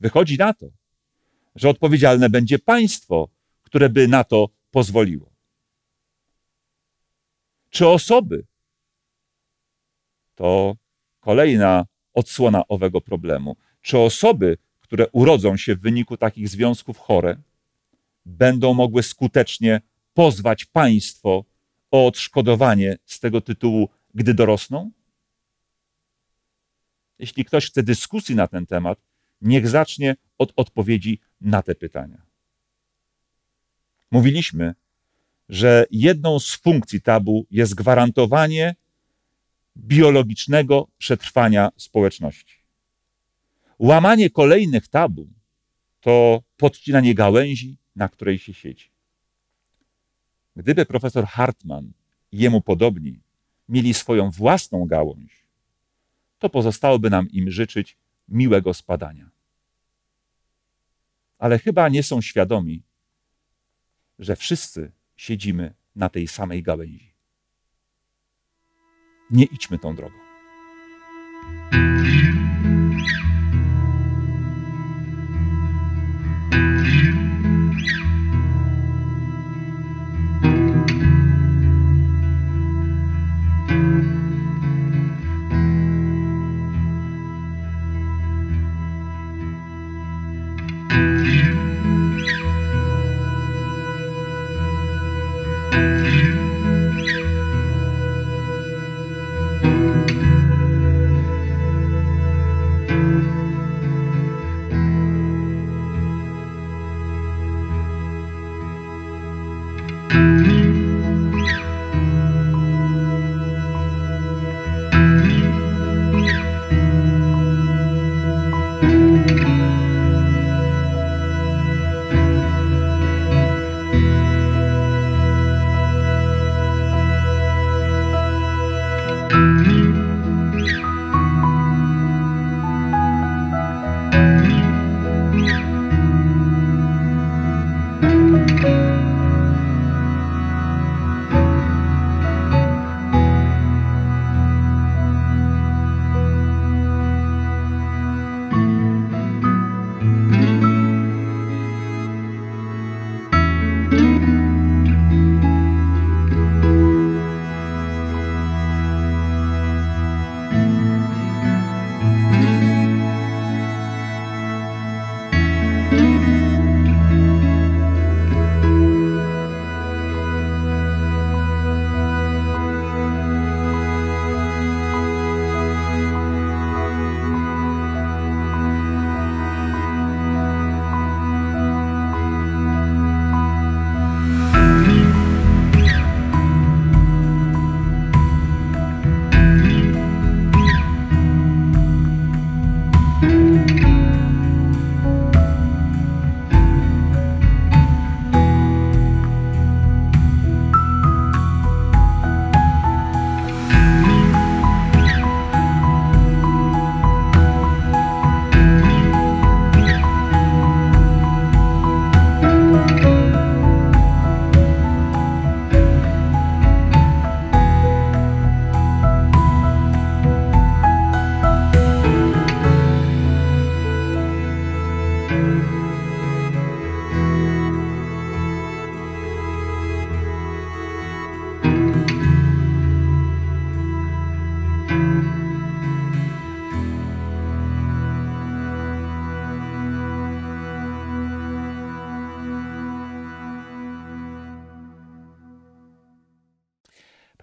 [0.00, 0.66] Wychodzi na to,
[1.54, 3.28] że odpowiedzialne będzie państwo,
[3.62, 5.30] które by na to pozwoliło.
[7.70, 8.44] Czy osoby,
[10.34, 10.76] to
[11.20, 13.56] kolejna odsłona owego problemu.
[13.82, 17.36] Czy osoby, które urodzą się w wyniku takich związków chore,
[18.26, 19.80] będą mogły skutecznie
[20.18, 21.44] pozwać państwo
[21.90, 24.90] o odszkodowanie z tego tytułu, gdy dorosną?
[27.18, 28.98] Jeśli ktoś chce dyskusji na ten temat,
[29.40, 32.22] niech zacznie od odpowiedzi na te pytania.
[34.10, 34.74] Mówiliśmy,
[35.48, 38.74] że jedną z funkcji tabu jest gwarantowanie
[39.76, 42.56] biologicznego przetrwania społeczności.
[43.78, 45.28] Łamanie kolejnych tabu
[46.00, 48.97] to podcinanie gałęzi, na której się siedzi.
[50.58, 51.92] Gdyby profesor Hartman
[52.32, 53.20] i jemu podobni
[53.68, 55.46] mieli swoją własną gałąź,
[56.38, 57.96] to pozostałoby nam im życzyć
[58.28, 59.30] miłego spadania.
[61.38, 62.82] Ale chyba nie są świadomi,
[64.18, 67.12] że wszyscy siedzimy na tej samej gałęzi.
[69.30, 70.18] Nie idźmy tą drogą.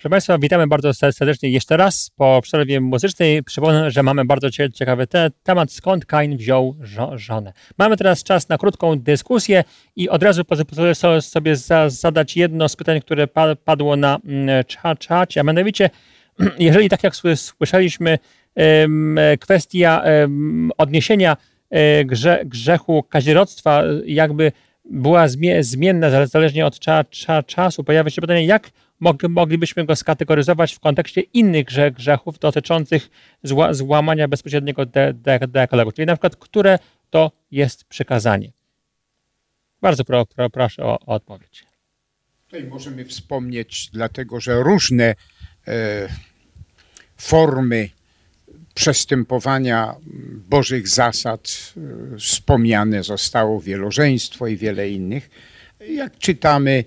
[0.06, 3.44] Proszę Państwa, witamy bardzo serdecznie jeszcze raz po przerwie muzycznej.
[3.44, 7.54] Przypomnę, że mamy bardzo ciekawy te temat, skąd Kain wziął żo żonę.
[7.78, 9.64] Mamy teraz czas na krótką dyskusję
[9.96, 13.28] i od razu pozwolę sobie za zadać jedno z pytań, które
[13.66, 14.64] padło na mm,
[15.00, 15.90] czacie, a mianowicie,
[16.60, 18.20] jeżeli tak jak słyszeliśmy,
[19.40, 20.04] kwestia
[20.78, 21.38] odniesienia
[21.70, 24.52] e, grze, grzechu kazirodztwa jakby
[24.92, 25.28] była
[25.60, 27.84] zmienna zależnie od cza, cza, czasu.
[27.84, 28.72] Pojawia się pytanie, jak
[29.30, 33.10] moglibyśmy go skategoryzować w kontekście innych grzechów dotyczących
[33.44, 36.80] zła, złamania bezpośredniego de, de, dekalogu, czyli na przykład, które
[37.10, 38.52] to jest przykazanie.
[39.82, 41.66] Bardzo pro, pro, proszę o, o, odpowiedź.
[42.48, 45.16] Tutaj możemy wspomnieć, dlatego że różne
[45.68, 46.08] e,
[47.18, 47.90] formy
[48.74, 49.96] przestępowania
[50.50, 51.74] Bożych zasad
[52.14, 55.30] e, wspomniane zostało wielożeństwo i wiele innych.
[55.90, 56.84] Jak czytamy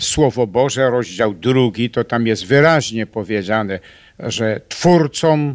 [0.00, 3.78] Słowo Boże, rozdział drugi, to tam jest wyraźnie powiedziane,
[4.18, 5.54] że twórcą,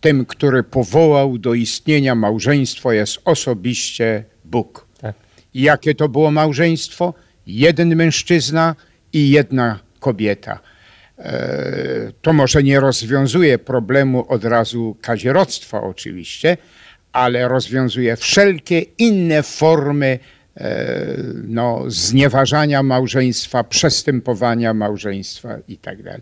[0.00, 4.86] tym, który powołał do istnienia małżeństwo, jest osobiście Bóg.
[5.00, 5.14] Tak.
[5.54, 7.14] I jakie to było małżeństwo?
[7.46, 8.74] Jeden mężczyzna
[9.12, 10.60] i jedna kobieta.
[11.18, 16.56] E, to może nie rozwiązuje problemu od razu kazirodztwa oczywiście,
[17.12, 20.35] ale rozwiązuje wszelkie inne formy e,
[21.34, 26.02] no, znieważania małżeństwa, przestępowania małżeństwa itd.
[26.12, 26.20] Tak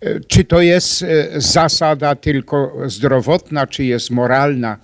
[0.00, 1.04] e, czy to jest
[1.36, 4.78] zasada tylko zdrowotna, czy jest moralna?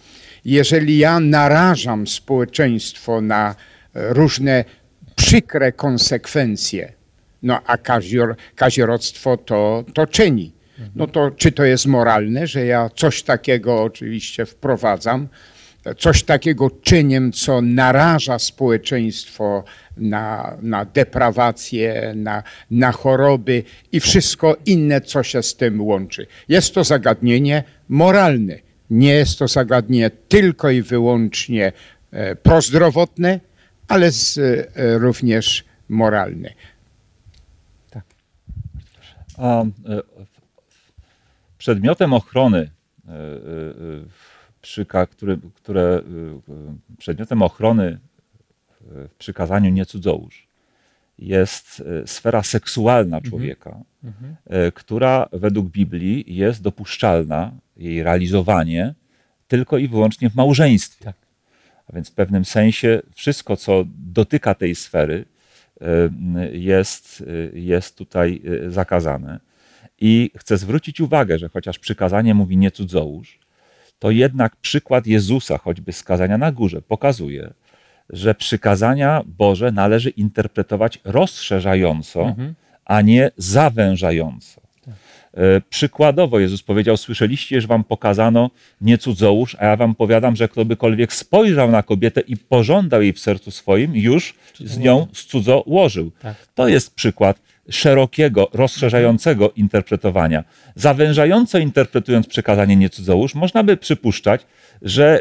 [0.45, 3.55] Jeżeli ja narażam społeczeństwo na
[3.95, 4.65] różne
[5.17, 6.93] przykre konsekwencje,
[7.43, 10.53] no a kazior, kazirodztwo to, to czyni.
[10.95, 15.29] No to czy to jest moralne, że ja coś takiego oczywiście wprowadzam,
[15.95, 19.65] coś takiego czynię, co naraża społeczeństwo
[19.97, 23.63] na, na deprawację, na, na choroby
[23.93, 26.27] i wszystko inne, co się z tym łączy.
[26.49, 28.59] Jest to zagadnienie moralne.
[28.91, 31.73] Nie jest to zagadnienie tylko i wyłącznie
[32.11, 33.41] e, prozdrowotne,
[33.89, 36.53] ale z, e, również moralne.
[39.39, 39.67] A e,
[41.59, 42.71] przedmiotem ochrony,
[44.79, 46.03] e, e, które, które
[46.99, 47.99] przedmiotem ochrony
[48.81, 50.47] w przykazaniu nie cudzołóż
[51.19, 53.31] jest sfera seksualna mhm.
[53.31, 54.37] człowieka, mhm.
[54.75, 58.95] która według Biblii jest dopuszczalna, jej realizowanie
[59.49, 61.05] tylko i wyłącznie w małżeństwie.
[61.05, 61.17] Tak.
[61.89, 65.25] A więc w pewnym sensie wszystko, co dotyka tej sfery,
[66.53, 69.41] jest, jest tutaj zakazane.
[70.01, 73.39] I chcę zwrócić uwagę, że chociaż przykazanie mówi nie cudzołóż,
[73.99, 77.53] to jednak przykład Jezusa, choćby skazania na górze, pokazuje,
[78.11, 82.55] że przykazania Boże należy interpretować rozszerzająco, mhm.
[82.85, 84.67] a nie zawężająco.
[85.37, 90.49] E, przykładowo Jezus powiedział, słyszeliście, że wam pokazano nie cudzołóż, a ja wam powiadam, że
[90.49, 96.11] ktokolwiek spojrzał na kobietę i pożądał jej w sercu swoim, już z nią cudzołożył.
[96.23, 96.37] Tak.
[96.55, 100.45] To jest przykład szerokiego, rozszerzającego interpretowania.
[100.75, 104.47] Zawężająco interpretując przekazanie nie cudzołóż, można by przypuszczać,
[104.83, 105.21] że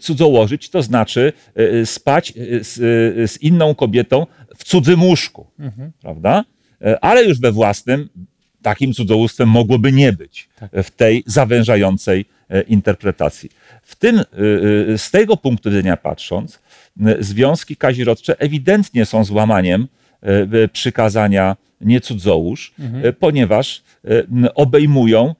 [0.00, 2.34] cudzołożyć to znaczy e, spać e,
[2.64, 2.74] z,
[3.30, 4.26] z inną kobietą
[4.56, 5.92] w cudzym łóżku, mhm.
[6.02, 6.44] prawda?
[7.00, 8.08] Ale już we własnym
[8.62, 10.70] takim cudzołóstwem mogłoby nie być tak.
[10.84, 13.50] w tej zawężającej e, interpretacji.
[13.82, 14.22] W tym, e,
[14.92, 16.58] e, z tego punktu widzenia patrząc,
[17.20, 19.88] związki kazirodcze ewidentnie są złamaniem
[20.72, 23.14] przykazania nie cudzołóż, mhm.
[23.14, 23.82] ponieważ
[24.54, 25.34] obejmują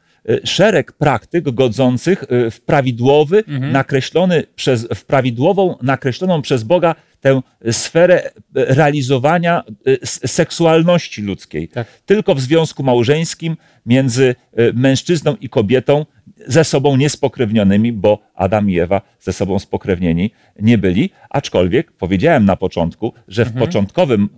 [0.45, 3.73] szereg praktyk godzących w prawidłowy, mhm.
[3.73, 9.63] nakreślony przez, w prawidłową, nakreśloną przez Boga tę sferę realizowania
[10.07, 11.69] seksualności ludzkiej.
[11.69, 11.87] Tak.
[12.07, 13.57] Tylko w związku małżeńskim
[13.87, 14.35] między
[14.75, 16.07] mężczyzną i kobietą
[16.47, 22.57] ze sobą niespokrewnionymi, bo Adam i Ewa ze sobą spokrewnieni nie byli, aczkolwiek powiedziałem na
[22.57, 23.67] początku, że w mhm.
[23.67, 24.29] początkowym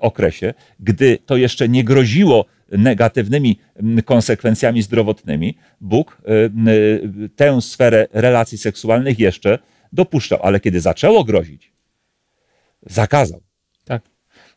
[0.00, 3.58] okresie, gdy to jeszcze nie groziło negatywnymi
[4.04, 6.22] konsekwencjami zdrowotnymi, Bóg
[7.36, 9.58] tę sferę relacji seksualnych jeszcze
[9.92, 11.72] dopuszczał, ale kiedy zaczęło grozić,
[12.82, 13.45] zakazał.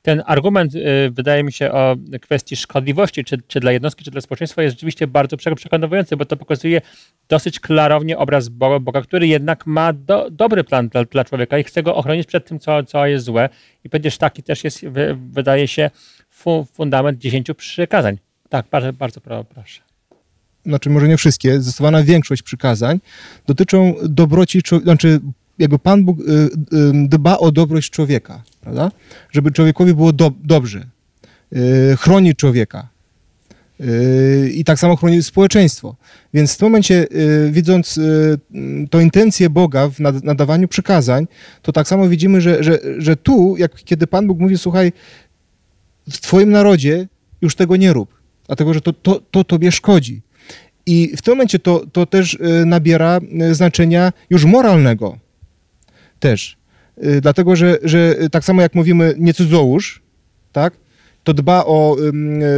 [0.01, 4.21] Ten argument, y, wydaje mi się, o kwestii szkodliwości, czy, czy dla jednostki, czy dla
[4.21, 6.81] społeczeństwa, jest rzeczywiście bardzo przekonujący, bo to pokazuje
[7.29, 11.63] dosyć klarownie obraz Boga, Boga który jednak ma do, dobry plan dla, dla, człowieka i
[11.63, 13.49] chce go ochronić przed tym, co, co jest złe.
[13.83, 14.85] I przecież taki też jest,
[15.15, 15.91] wydaje się,
[16.29, 18.17] fu, fundament dziesięciu przykazań.
[18.49, 19.89] Tak, bardzo, bardzo proszę
[20.65, 22.99] znaczy może nie wszystkie, zdecydowana większość przykazań
[23.47, 25.19] dotyczą dobroci, znaczy
[25.59, 26.49] jakby Pan Bóg y, y,
[27.07, 28.91] dba o dobroć człowieka, prawda?
[29.31, 30.85] Żeby człowiekowi było do, dobrze.
[31.55, 32.87] Y, chroni człowieka.
[34.53, 35.95] I tak samo chroni społeczeństwo.
[36.33, 37.07] Więc w tym momencie,
[37.51, 37.99] widząc
[38.89, 41.27] tą intencję Boga w nad- nadawaniu przykazań,
[41.61, 44.93] to tak samo widzimy, że, że, że tu, jak kiedy Pan Bóg mówi, słuchaj,
[46.09, 47.07] w Twoim narodzie
[47.41, 48.13] już tego nie rób,
[48.47, 50.21] dlatego że to, to, to Tobie szkodzi.
[50.85, 53.19] I w tym momencie to, to też nabiera
[53.51, 55.17] znaczenia już moralnego.
[56.19, 56.57] Też.
[57.03, 60.01] Y, Dlatego, że, że tak samo jak mówimy nie cudzołóż,
[60.51, 60.73] tak,
[61.23, 61.97] to dba o,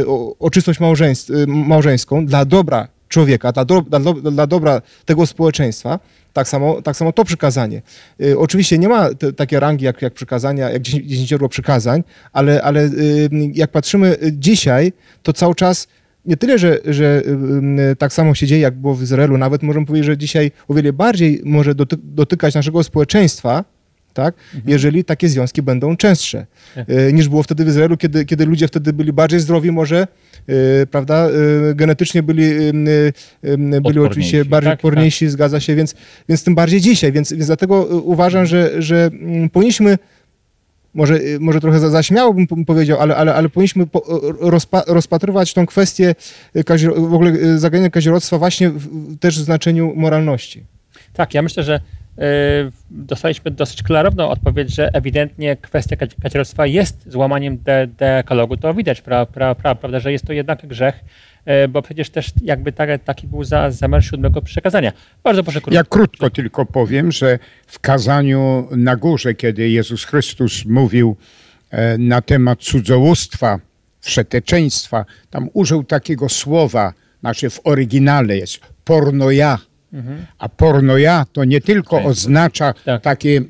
[0.06, 5.98] o, o czystość y, małżeńską dla dobra człowieka, dla, do, dla, dla dobra tego społeczeństwa,
[6.32, 7.82] tak samo, tak samo to przykazanie.
[8.20, 12.02] Y, oczywiście nie ma takiej rangi jak, jak przykazania, jak dziesię- dziesięcioro przykazań,
[12.32, 14.92] ale, ale y, jak patrzymy y, dzisiaj,
[15.22, 15.88] to cały czas
[16.26, 17.22] nie tyle, że, że
[17.98, 20.92] tak samo się dzieje, jak było w Izraelu, nawet możemy powiedzieć, że dzisiaj o wiele
[20.92, 23.64] bardziej może doty, dotykać naszego społeczeństwa,
[24.14, 24.34] tak,
[24.66, 26.46] jeżeli takie związki będą częstsze,
[27.08, 30.06] y, niż było wtedy w Izraelu, kiedy, kiedy ludzie wtedy byli bardziej zdrowi może,
[30.82, 31.28] y, prawda,
[31.70, 32.72] y, genetycznie byli,
[33.82, 34.84] byli oczywiście bardziej Tak, tak.
[34.84, 35.94] odporniejsi, zgadza się, więc,
[36.28, 39.98] więc tym bardziej dzisiaj, więc, więc dlatego uważam, że, że mm, powinniśmy
[40.94, 42.02] może, y, może trochę za, za
[42.56, 44.02] bym powiedział, ale, ale, ale powinniśmy po,
[44.40, 46.14] rozpa, rozpatrywać tą kwestię
[46.56, 46.64] y,
[46.94, 50.64] w ogóle y, zagadnienia kazirodztwa właśnie w, też w znaczeniu moralności.
[51.12, 51.80] Tak, ja myślę, że
[52.18, 52.22] y,
[52.90, 58.56] dostaliśmy dosyć klarowną odpowiedź, że ewidentnie kwestia kaciorostwa jest złamaniem de, dekalogu.
[58.56, 61.31] To widać, pra, pra, pra, prawda, że jest to jednak grzech, y,
[61.68, 64.92] bo przecież też jakby tak, taki był za, zamiar siódmego przekazania.
[65.24, 65.74] Bardzo proszę krótko.
[65.74, 71.16] Ja krótko tylko powiem, że w kazaniu na górze, kiedy Jezus Chrystus mówił
[71.70, 73.58] e, na temat cudzołóstwa,
[74.00, 79.58] wszeteczeństwa, tam użył takiego słowa, znaczy w oryginale jest pornoja.
[80.38, 83.02] A pornoja to nie tylko oznacza Tak.
[83.02, 83.42] takie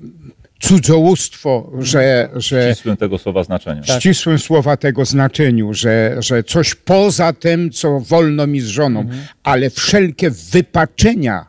[0.63, 3.83] cudzołóstwo, że, że ścisłym tego słowa znaczeniu.
[3.85, 9.05] ścisłym słowa tego znaczeniu, że, że coś poza tym, co wolno mi z żoną,
[9.43, 11.47] ale wszelkie wypaczenia,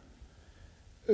[1.09, 1.13] y,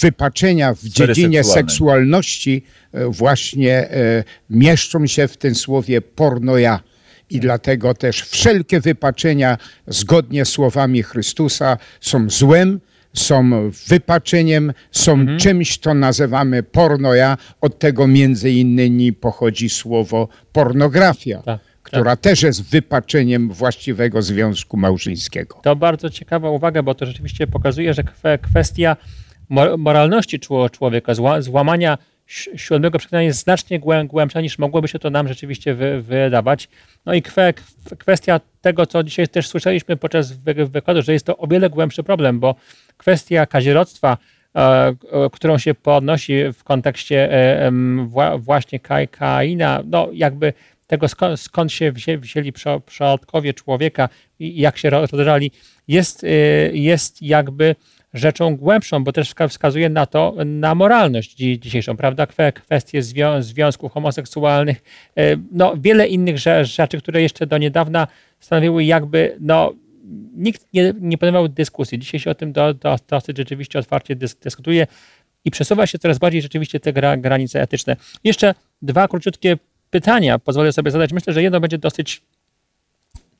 [0.00, 2.62] wypaczenia w Sfery dziedzinie seksualności
[2.94, 6.80] y, właśnie y, mieszczą się w tym słowie pornoja.
[7.30, 12.80] I dlatego też wszelkie wypaczenia, zgodnie z słowami Chrystusa, są złem,
[13.18, 17.36] są wypaczeniem, są czymś, co nazywamy pornoja.
[17.60, 25.58] Od tego między innymi pochodzi słowo pornografia, Tak, która też jest wypaczeniem właściwego związku małżeńskiego.
[25.62, 28.96] To bardzo ciekawa uwaga, bo to rzeczywiście pokazuje, że kwe, kwestia
[29.50, 31.98] mor- moralności czło- człowieka, zła, złamania
[32.56, 36.68] siódmego przekazania jest znacznie głę- głębsza niż mogłoby się to nam rzeczywiście wy, wydawać.
[37.06, 41.26] No i kwe, kw- kwestia tego, co dzisiaj też słyszeliśmy podczas wy- wykładu, że jest
[41.26, 42.54] to o wiele głębszy problem, bo
[42.96, 44.18] kwestia kazirodztwa,
[44.56, 44.94] e, e,
[45.32, 47.72] którą się podnosi w kontekście e,
[48.38, 50.52] właśnie Kai- Kaina, no jakby
[50.86, 54.08] tego skąd, skąd się wzię, wzięli przo- przodkowie człowieka
[54.38, 55.50] i jak się ro- rozszerzali,
[55.88, 56.26] jest,
[56.72, 57.74] jest jakby
[58.16, 62.26] rzeczą głębszą, bo też wska- wskazuje na to, na moralność dzi- dzisiejszą, prawda?
[62.26, 64.82] Kwe, kwestie zwią- związków homoseksualnych,
[65.18, 68.06] y, no wiele innych rze- rzeczy, które jeszcze do niedawna
[68.40, 69.72] stanowiły jakby, no
[70.36, 71.98] nikt nie, nie podejmował dyskusji.
[71.98, 74.86] Dzisiaj się o tym do, do, dosyć rzeczywiście otwarcie dys, dyskutuje
[75.44, 77.96] i przesuwa się coraz bardziej rzeczywiście te gra, granice etyczne.
[78.24, 79.56] Jeszcze dwa króciutkie
[79.90, 81.12] pytania pozwolę sobie zadać.
[81.12, 82.22] Myślę, że jedno będzie dosyć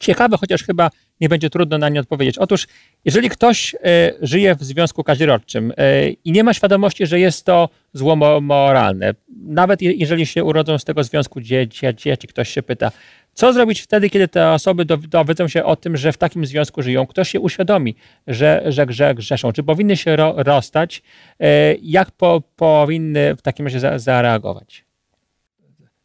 [0.00, 0.90] ciekawe, chociaż chyba
[1.20, 2.38] nie będzie trudno na nie odpowiedzieć.
[2.38, 2.66] Otóż,
[3.04, 3.78] jeżeli ktoś e,
[4.22, 9.14] żyje w związku kazirodczym e, i nie ma świadomości, że jest to zło mo- moralne,
[9.46, 12.92] nawet je- jeżeli się urodzą z tego związku dzie- dzie- dzieci, ktoś się pyta,
[13.34, 16.82] co zrobić wtedy, kiedy te osoby dow- dowiedzą się o tym, że w takim związku
[16.82, 17.06] żyją?
[17.06, 17.94] Ktoś się uświadomi,
[18.26, 19.52] że, że grze, grzeszą?
[19.52, 21.02] Czy powinny się ro, rozstać?
[21.40, 24.84] E, Jak po, powinny w takim razie za, zareagować?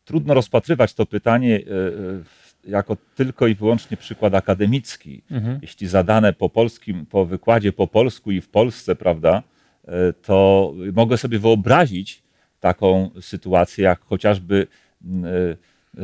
[0.06, 1.62] Trudno rozpatrywać to pytanie e,
[2.68, 5.22] jako tylko i wyłącznie przykład akademicki.
[5.32, 5.59] Mhm.
[5.62, 9.43] Jeśli zadane po polskim, po wykładzie po polsku i w Polsce, prawda,
[9.88, 12.24] e, to mogę sobie wyobrazić
[12.59, 14.68] taką sytuację, jak chociażby
[15.05, 15.30] m, e,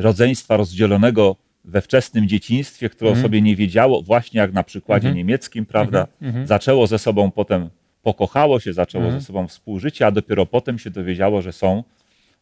[0.02, 3.22] rodzeństwa rozdzielonego we wczesnym dzieciństwie, które o Mhm.
[3.26, 5.16] sobie nie wiedziało, właśnie jak na przykładzie Mhm.
[5.16, 6.46] niemieckim, prawda, Mhm.
[6.46, 7.70] zaczęło ze sobą potem,
[8.02, 9.20] pokochało się, zaczęło Mhm.
[9.20, 11.84] ze sobą współżycie, a dopiero potem się dowiedziało, że są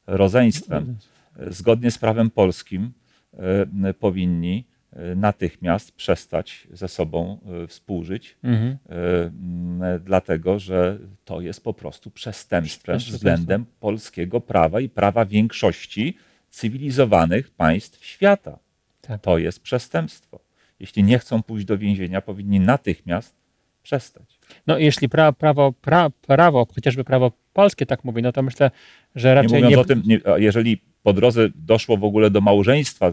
[0.07, 0.97] rodzeństwem.
[1.51, 3.06] Zgodnie z prawem polskim e,
[4.01, 8.77] powinni e, natychmiast przestać ze sobą e, współżyć, Mhm.
[9.83, 13.17] e, dlatego że to jest po prostu przestępstwem Przestępstwo.
[13.17, 16.17] względem polskiego prawa i prawa większości
[16.51, 18.59] cywilizowanych państw świata.
[19.01, 19.21] Tak.
[19.23, 20.41] To jest przestępstwo.
[20.81, 23.35] Jeśli nie chcą pójść do więzienia, powinni natychmiast
[23.83, 24.39] przestać.
[24.67, 28.71] No jeśli pra, prawo, pra, prawo, chociażby prawo polskie tak mówi, no to myślę,
[29.15, 29.79] że Nie raczej nie...
[29.79, 33.13] o tym, nie, jeżeli po drodze doszło w ogóle do małżeństwa,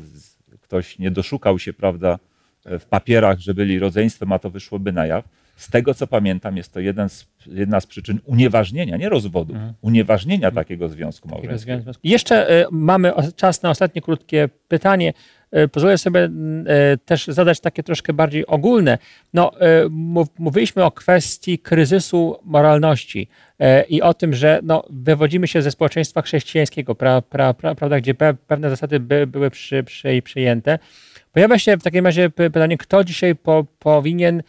[0.61, 2.19] ktoś nie doszukał się, prawda,
[2.65, 5.25] w papierach, że byli rodzeństwem, a to wyszłoby na jaw.
[5.55, 6.79] Z tego co pamiętam, jest to
[7.09, 9.73] z, jedna z przyczyn unieważnienia, nie rozwodu, Mhm.
[9.81, 11.91] unieważnienia takiego związku małżeńskiego.
[12.03, 15.13] Jeszcze e, mamy czas na ostatnie krótkie pytanie.
[15.53, 18.97] E, Pozwolę sobie mm, e, też zadać takie troszkę bardziej ogólne.
[19.33, 23.27] No, e, mów- mówiliśmy o kwestii kryzysu moralności
[23.89, 28.13] i o tym, że no, wywodzimy się ze społeczeństwa chrześcijańskiego, pra, pra, pra, prawda, gdzie
[28.13, 30.79] pe, pewne zasady by, były przy, przy, przyjęte.
[31.33, 34.43] Pojawia się w takim razie py- pytanie, kto dzisiaj po, powinien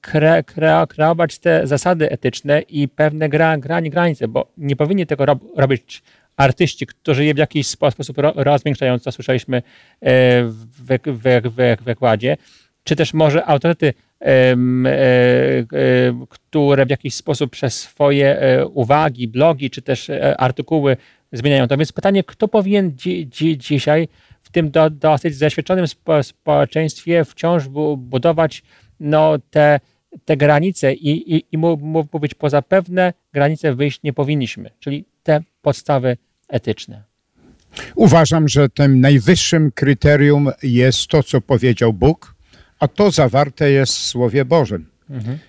[0.00, 5.38] kre, kre, kreować te zasady etyczne i pewne gra, granice, bo nie powinni tego rob,
[5.56, 6.02] robić
[6.36, 9.62] artyści, którzy je w jakiś spo- sposób ro, rozmiękczająco, słyszeliśmy e,
[10.44, 12.36] w, w, w wykładzie,
[12.84, 14.56] czy też może autorytety, e, e,
[16.28, 18.40] które w jakiś sposób przez swoje
[18.74, 20.96] uwagi, blogi, czy też artykuły
[21.32, 21.76] zmieniają to.
[21.76, 24.08] Więc pytanie, kto powinien dzi, dzi, dzisiaj
[24.42, 28.62] w tym do, dosyć zaświadczonym spo, społeczeństwie wciąż bu, budować
[29.00, 29.80] no, te,
[30.24, 31.58] te granice i, i, i
[32.12, 36.16] mówić, poza pewne granice wyjść nie powinniśmy, czyli te podstawy
[36.48, 37.02] etyczne.
[37.94, 42.34] Uważam, że tym najwyższym kryterium jest to, co powiedział Bóg,
[42.78, 44.86] a to zawarte jest w Słowie Bożym.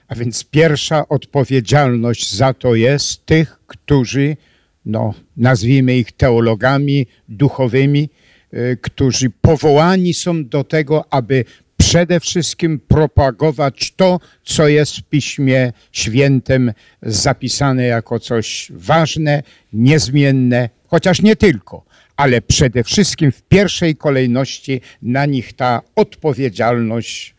[0.07, 4.37] A więc pierwsza odpowiedzialność za to jest tych, którzy,
[4.85, 8.09] no, nazwijmy ich teologami duchowymi,
[8.53, 11.45] y, którzy powołani są do tego, aby
[11.89, 21.21] przede wszystkim propagować to, co jest w Piśmie Świętym zapisane jako coś ważne, niezmienne, chociaż
[21.21, 27.35] nie tylko, ale przede wszystkim w pierwszej kolejności na nich ta odpowiedzialność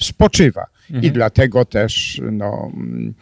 [0.00, 0.66] spoczywa.
[1.02, 3.14] I dlatego też no, mm,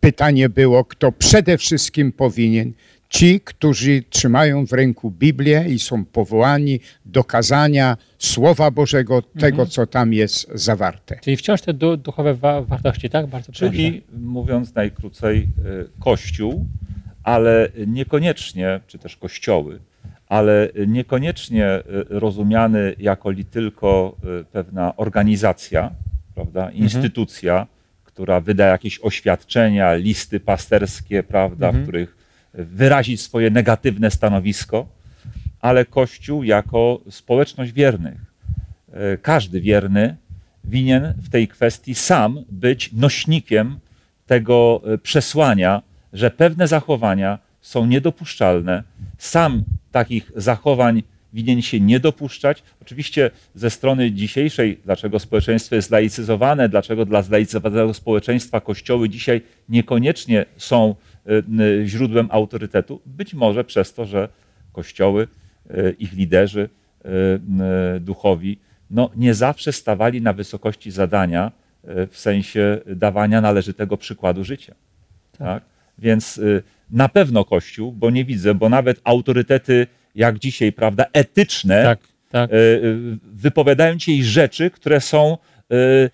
[0.00, 2.72] pytanie było, kto przede wszystkim powinien.
[3.14, 9.86] Ci, którzy trzymają w ręku Biblię i są powołani do kazania Słowa Bożego, tego, co
[9.86, 11.18] tam jest zawarte.
[11.22, 13.26] Czyli wciąż te du, duchowe wa, wartości, tak?
[13.26, 13.70] Bardzo proszę.
[13.70, 16.66] Czyli mówiąc najkrócej, y, Kościół,
[17.22, 19.78] ale niekoniecznie, czy też kościoły,
[20.26, 25.90] ale niekoniecznie y, rozumiany jako li tylko y, pewna organizacja,
[26.34, 27.66] prawda, instytucja,
[28.04, 32.23] która wyda jakieś oświadczenia, listy pasterskie, prawda, w których
[32.54, 34.86] wyrazi swoje negatywne stanowisko,
[35.60, 38.20] ale Kościół jako społeczność wiernych.
[38.92, 40.16] E, Każdy wierny
[40.64, 43.78] winien w tej kwestii sam być nośnikiem
[44.26, 45.82] tego e, przesłania,
[46.12, 48.82] że pewne zachowania są niedopuszczalne.
[49.18, 51.02] Sam takich zachowań
[51.32, 52.62] winien się nie dopuszczać.
[52.82, 60.44] Oczywiście ze strony dzisiejszej, dlaczego społeczeństwo jest zlaicyzowane, dlaczego dla zlaicyzowanego społeczeństwa kościoły dzisiaj niekoniecznie
[60.56, 60.94] są
[61.84, 64.28] źródłem autorytetu, być może przez to, że
[64.72, 65.28] kościoły,
[65.70, 66.68] e, ich liderzy
[68.00, 68.58] duchowi,
[68.90, 71.52] no, nie zawsze stawali na wysokości zadania
[71.84, 74.74] w sensie dawania należytego przykładu życia.
[75.38, 75.62] Tak.
[75.98, 81.82] Więc y, na pewno Kościół, bo nie widzę, bo nawet autorytety, jak dzisiaj, prawda, etyczne,
[81.82, 81.98] Tak,
[82.30, 82.50] tak.
[82.50, 85.38] y, y, wypowiadają dzisiaj rzeczy, które są,
[85.72, 86.10] y, y,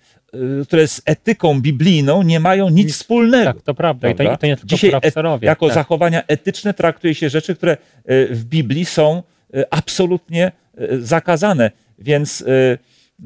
[0.63, 3.53] które z etyką biblijną nie mają nic, Nic- wspólnego.
[3.53, 4.09] Tak, to prawda.
[4.09, 5.75] I to, to nie tylko Dzisiaj et, jako tak.
[5.75, 7.77] zachowania etyczne traktuje się rzeczy, które
[8.11, 9.23] y, w Biblii są
[9.55, 10.51] y, absolutnie
[10.81, 11.71] y, zakazane.
[11.99, 12.77] Więc y,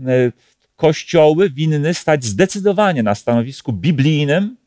[0.09, 0.31] y,
[0.75, 4.57] kościoły winny stać zdecydowanie na stanowisku biblijnym,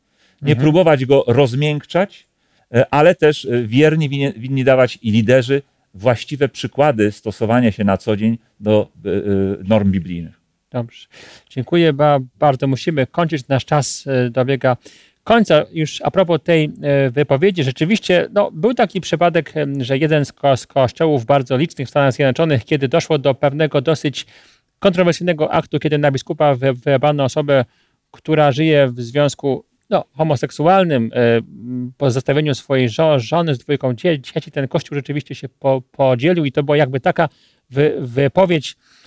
[0.41, 0.59] nie Mhm.
[0.59, 2.27] próbować go rozmiękczać,
[2.75, 5.61] y, ale też y, wierni winni, winni dawać i liderzy
[5.93, 9.23] właściwe przykłady stosowania się na co dzień do y, y,
[9.67, 10.38] norm biblijnych.
[10.71, 11.07] Dobrze.
[11.49, 12.67] Dziękuję ba, bardzo.
[12.67, 13.47] Musimy kończyć.
[13.47, 14.77] Nasz czas e, dobiega
[15.23, 15.65] końca.
[15.71, 20.57] Już a propos tej e, wypowiedzi, rzeczywiście no, był taki przypadek, że jeden z, ko,
[20.57, 24.25] z kościołów bardzo licznych w Stanach Zjednoczonych, kiedy doszło do pewnego dosyć
[24.79, 27.65] kontrowersyjnego aktu, kiedy na biskupa wy- wybrano osobę,
[28.11, 31.41] która żyje w związku no, homoseksualnym, e,
[31.97, 36.45] po zostawieniu swojej żo, żony z dwójką dzie, dzieci, ten kościół rzeczywiście się po, podzielił
[36.45, 37.29] i to była jakby taka
[37.69, 38.98] wy, wypowiedź wie,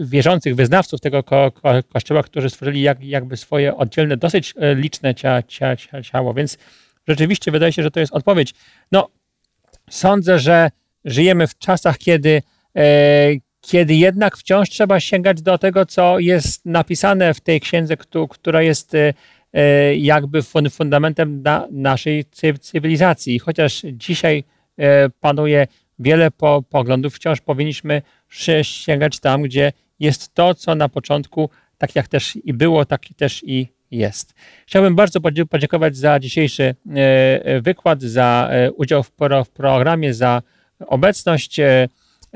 [0.00, 5.14] wierzących wyznawców tego ko, ko, kościoła, którzy stworzyli jak, jakby swoje oddzielne, dosyć e, liczne
[5.14, 6.58] cia, cia, cia, ciało, więc
[7.08, 8.54] rzeczywiście wydaje się, że to jest odpowiedź.
[8.92, 9.08] No,
[9.90, 10.70] sądzę, że
[11.04, 12.42] żyjemy w czasach, kiedy,
[12.76, 12.82] e,
[13.60, 18.62] kiedy jednak wciąż trzeba sięgać do tego, co jest napisane w tej księdze, któ- która
[18.62, 19.14] jest e,
[19.52, 23.34] e, jakby fun- fundamentem na naszej cy- cywilizacji.
[23.34, 24.44] I chociaż dzisiaj
[24.78, 25.66] e, panuje
[25.98, 28.02] wiele po, poglądów, wciąż powinniśmy
[28.62, 33.42] sięgać tam, gdzie jest to, co na początku, tak jak też i było, tak też
[33.46, 34.34] i jest.
[34.66, 35.20] Chciałbym bardzo
[35.50, 36.74] podziękować za dzisiejszy e,
[37.44, 39.10] e, wykład, za e, udział w
[39.54, 40.42] programie, za
[40.86, 41.60] obecność.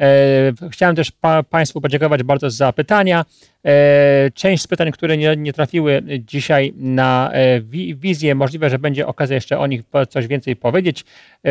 [0.01, 3.25] E, Chciałem też pa, Państwu podziękować bardzo za pytania.
[3.65, 7.61] E, część z pytań, które nie, nie trafiły dzisiaj na e,
[7.95, 11.05] wizję, możliwe, że będzie okazja jeszcze o nich coś więcej powiedzieć.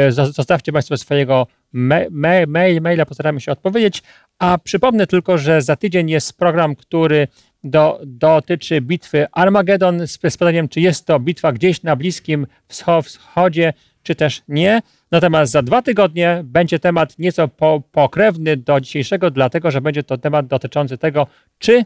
[0.10, 4.04] Zostawcie Państwo swojego mail, maila, postaramy się odpowiedzieć.
[4.40, 7.28] A przypomnę tylko, że za tydzień jest program, który
[7.64, 13.74] do, dotyczy bitwy Armagedon z, z pytaniem, czy jest to bitwa gdzieś na Bliskim Wschodzie,
[14.04, 14.82] czy też nie.
[15.12, 20.18] Natomiast za dwa tygodnie będzie temat nieco po, pokrewny do dzisiejszego, dlatego że będzie to
[20.18, 21.28] temat dotyczący tego,
[21.60, 21.86] czy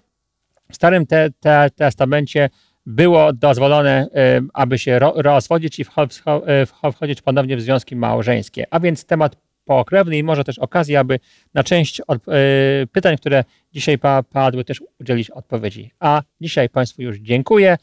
[0.72, 2.50] w Starym te, te, Testamencie
[2.86, 4.08] było dozwolone,
[4.54, 5.86] aby się rozwodzić i
[6.92, 8.66] wchodzić ponownie w związki małżeńskie.
[8.72, 9.36] A więc temat
[9.66, 11.20] pokrewny i może też okazja, aby
[11.54, 12.24] na część od,
[12.92, 13.44] pytań, które
[13.74, 13.98] dzisiaj
[14.30, 15.92] padły, też udzielić odpowiedzi.
[16.00, 17.78] A dzisiaj Państwu już dziękuję.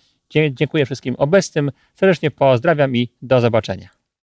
[0.50, 1.70] Dziękuję wszystkim obecnym.
[1.94, 3.99] Serdecznie pozdrawiam i do zobaczenia.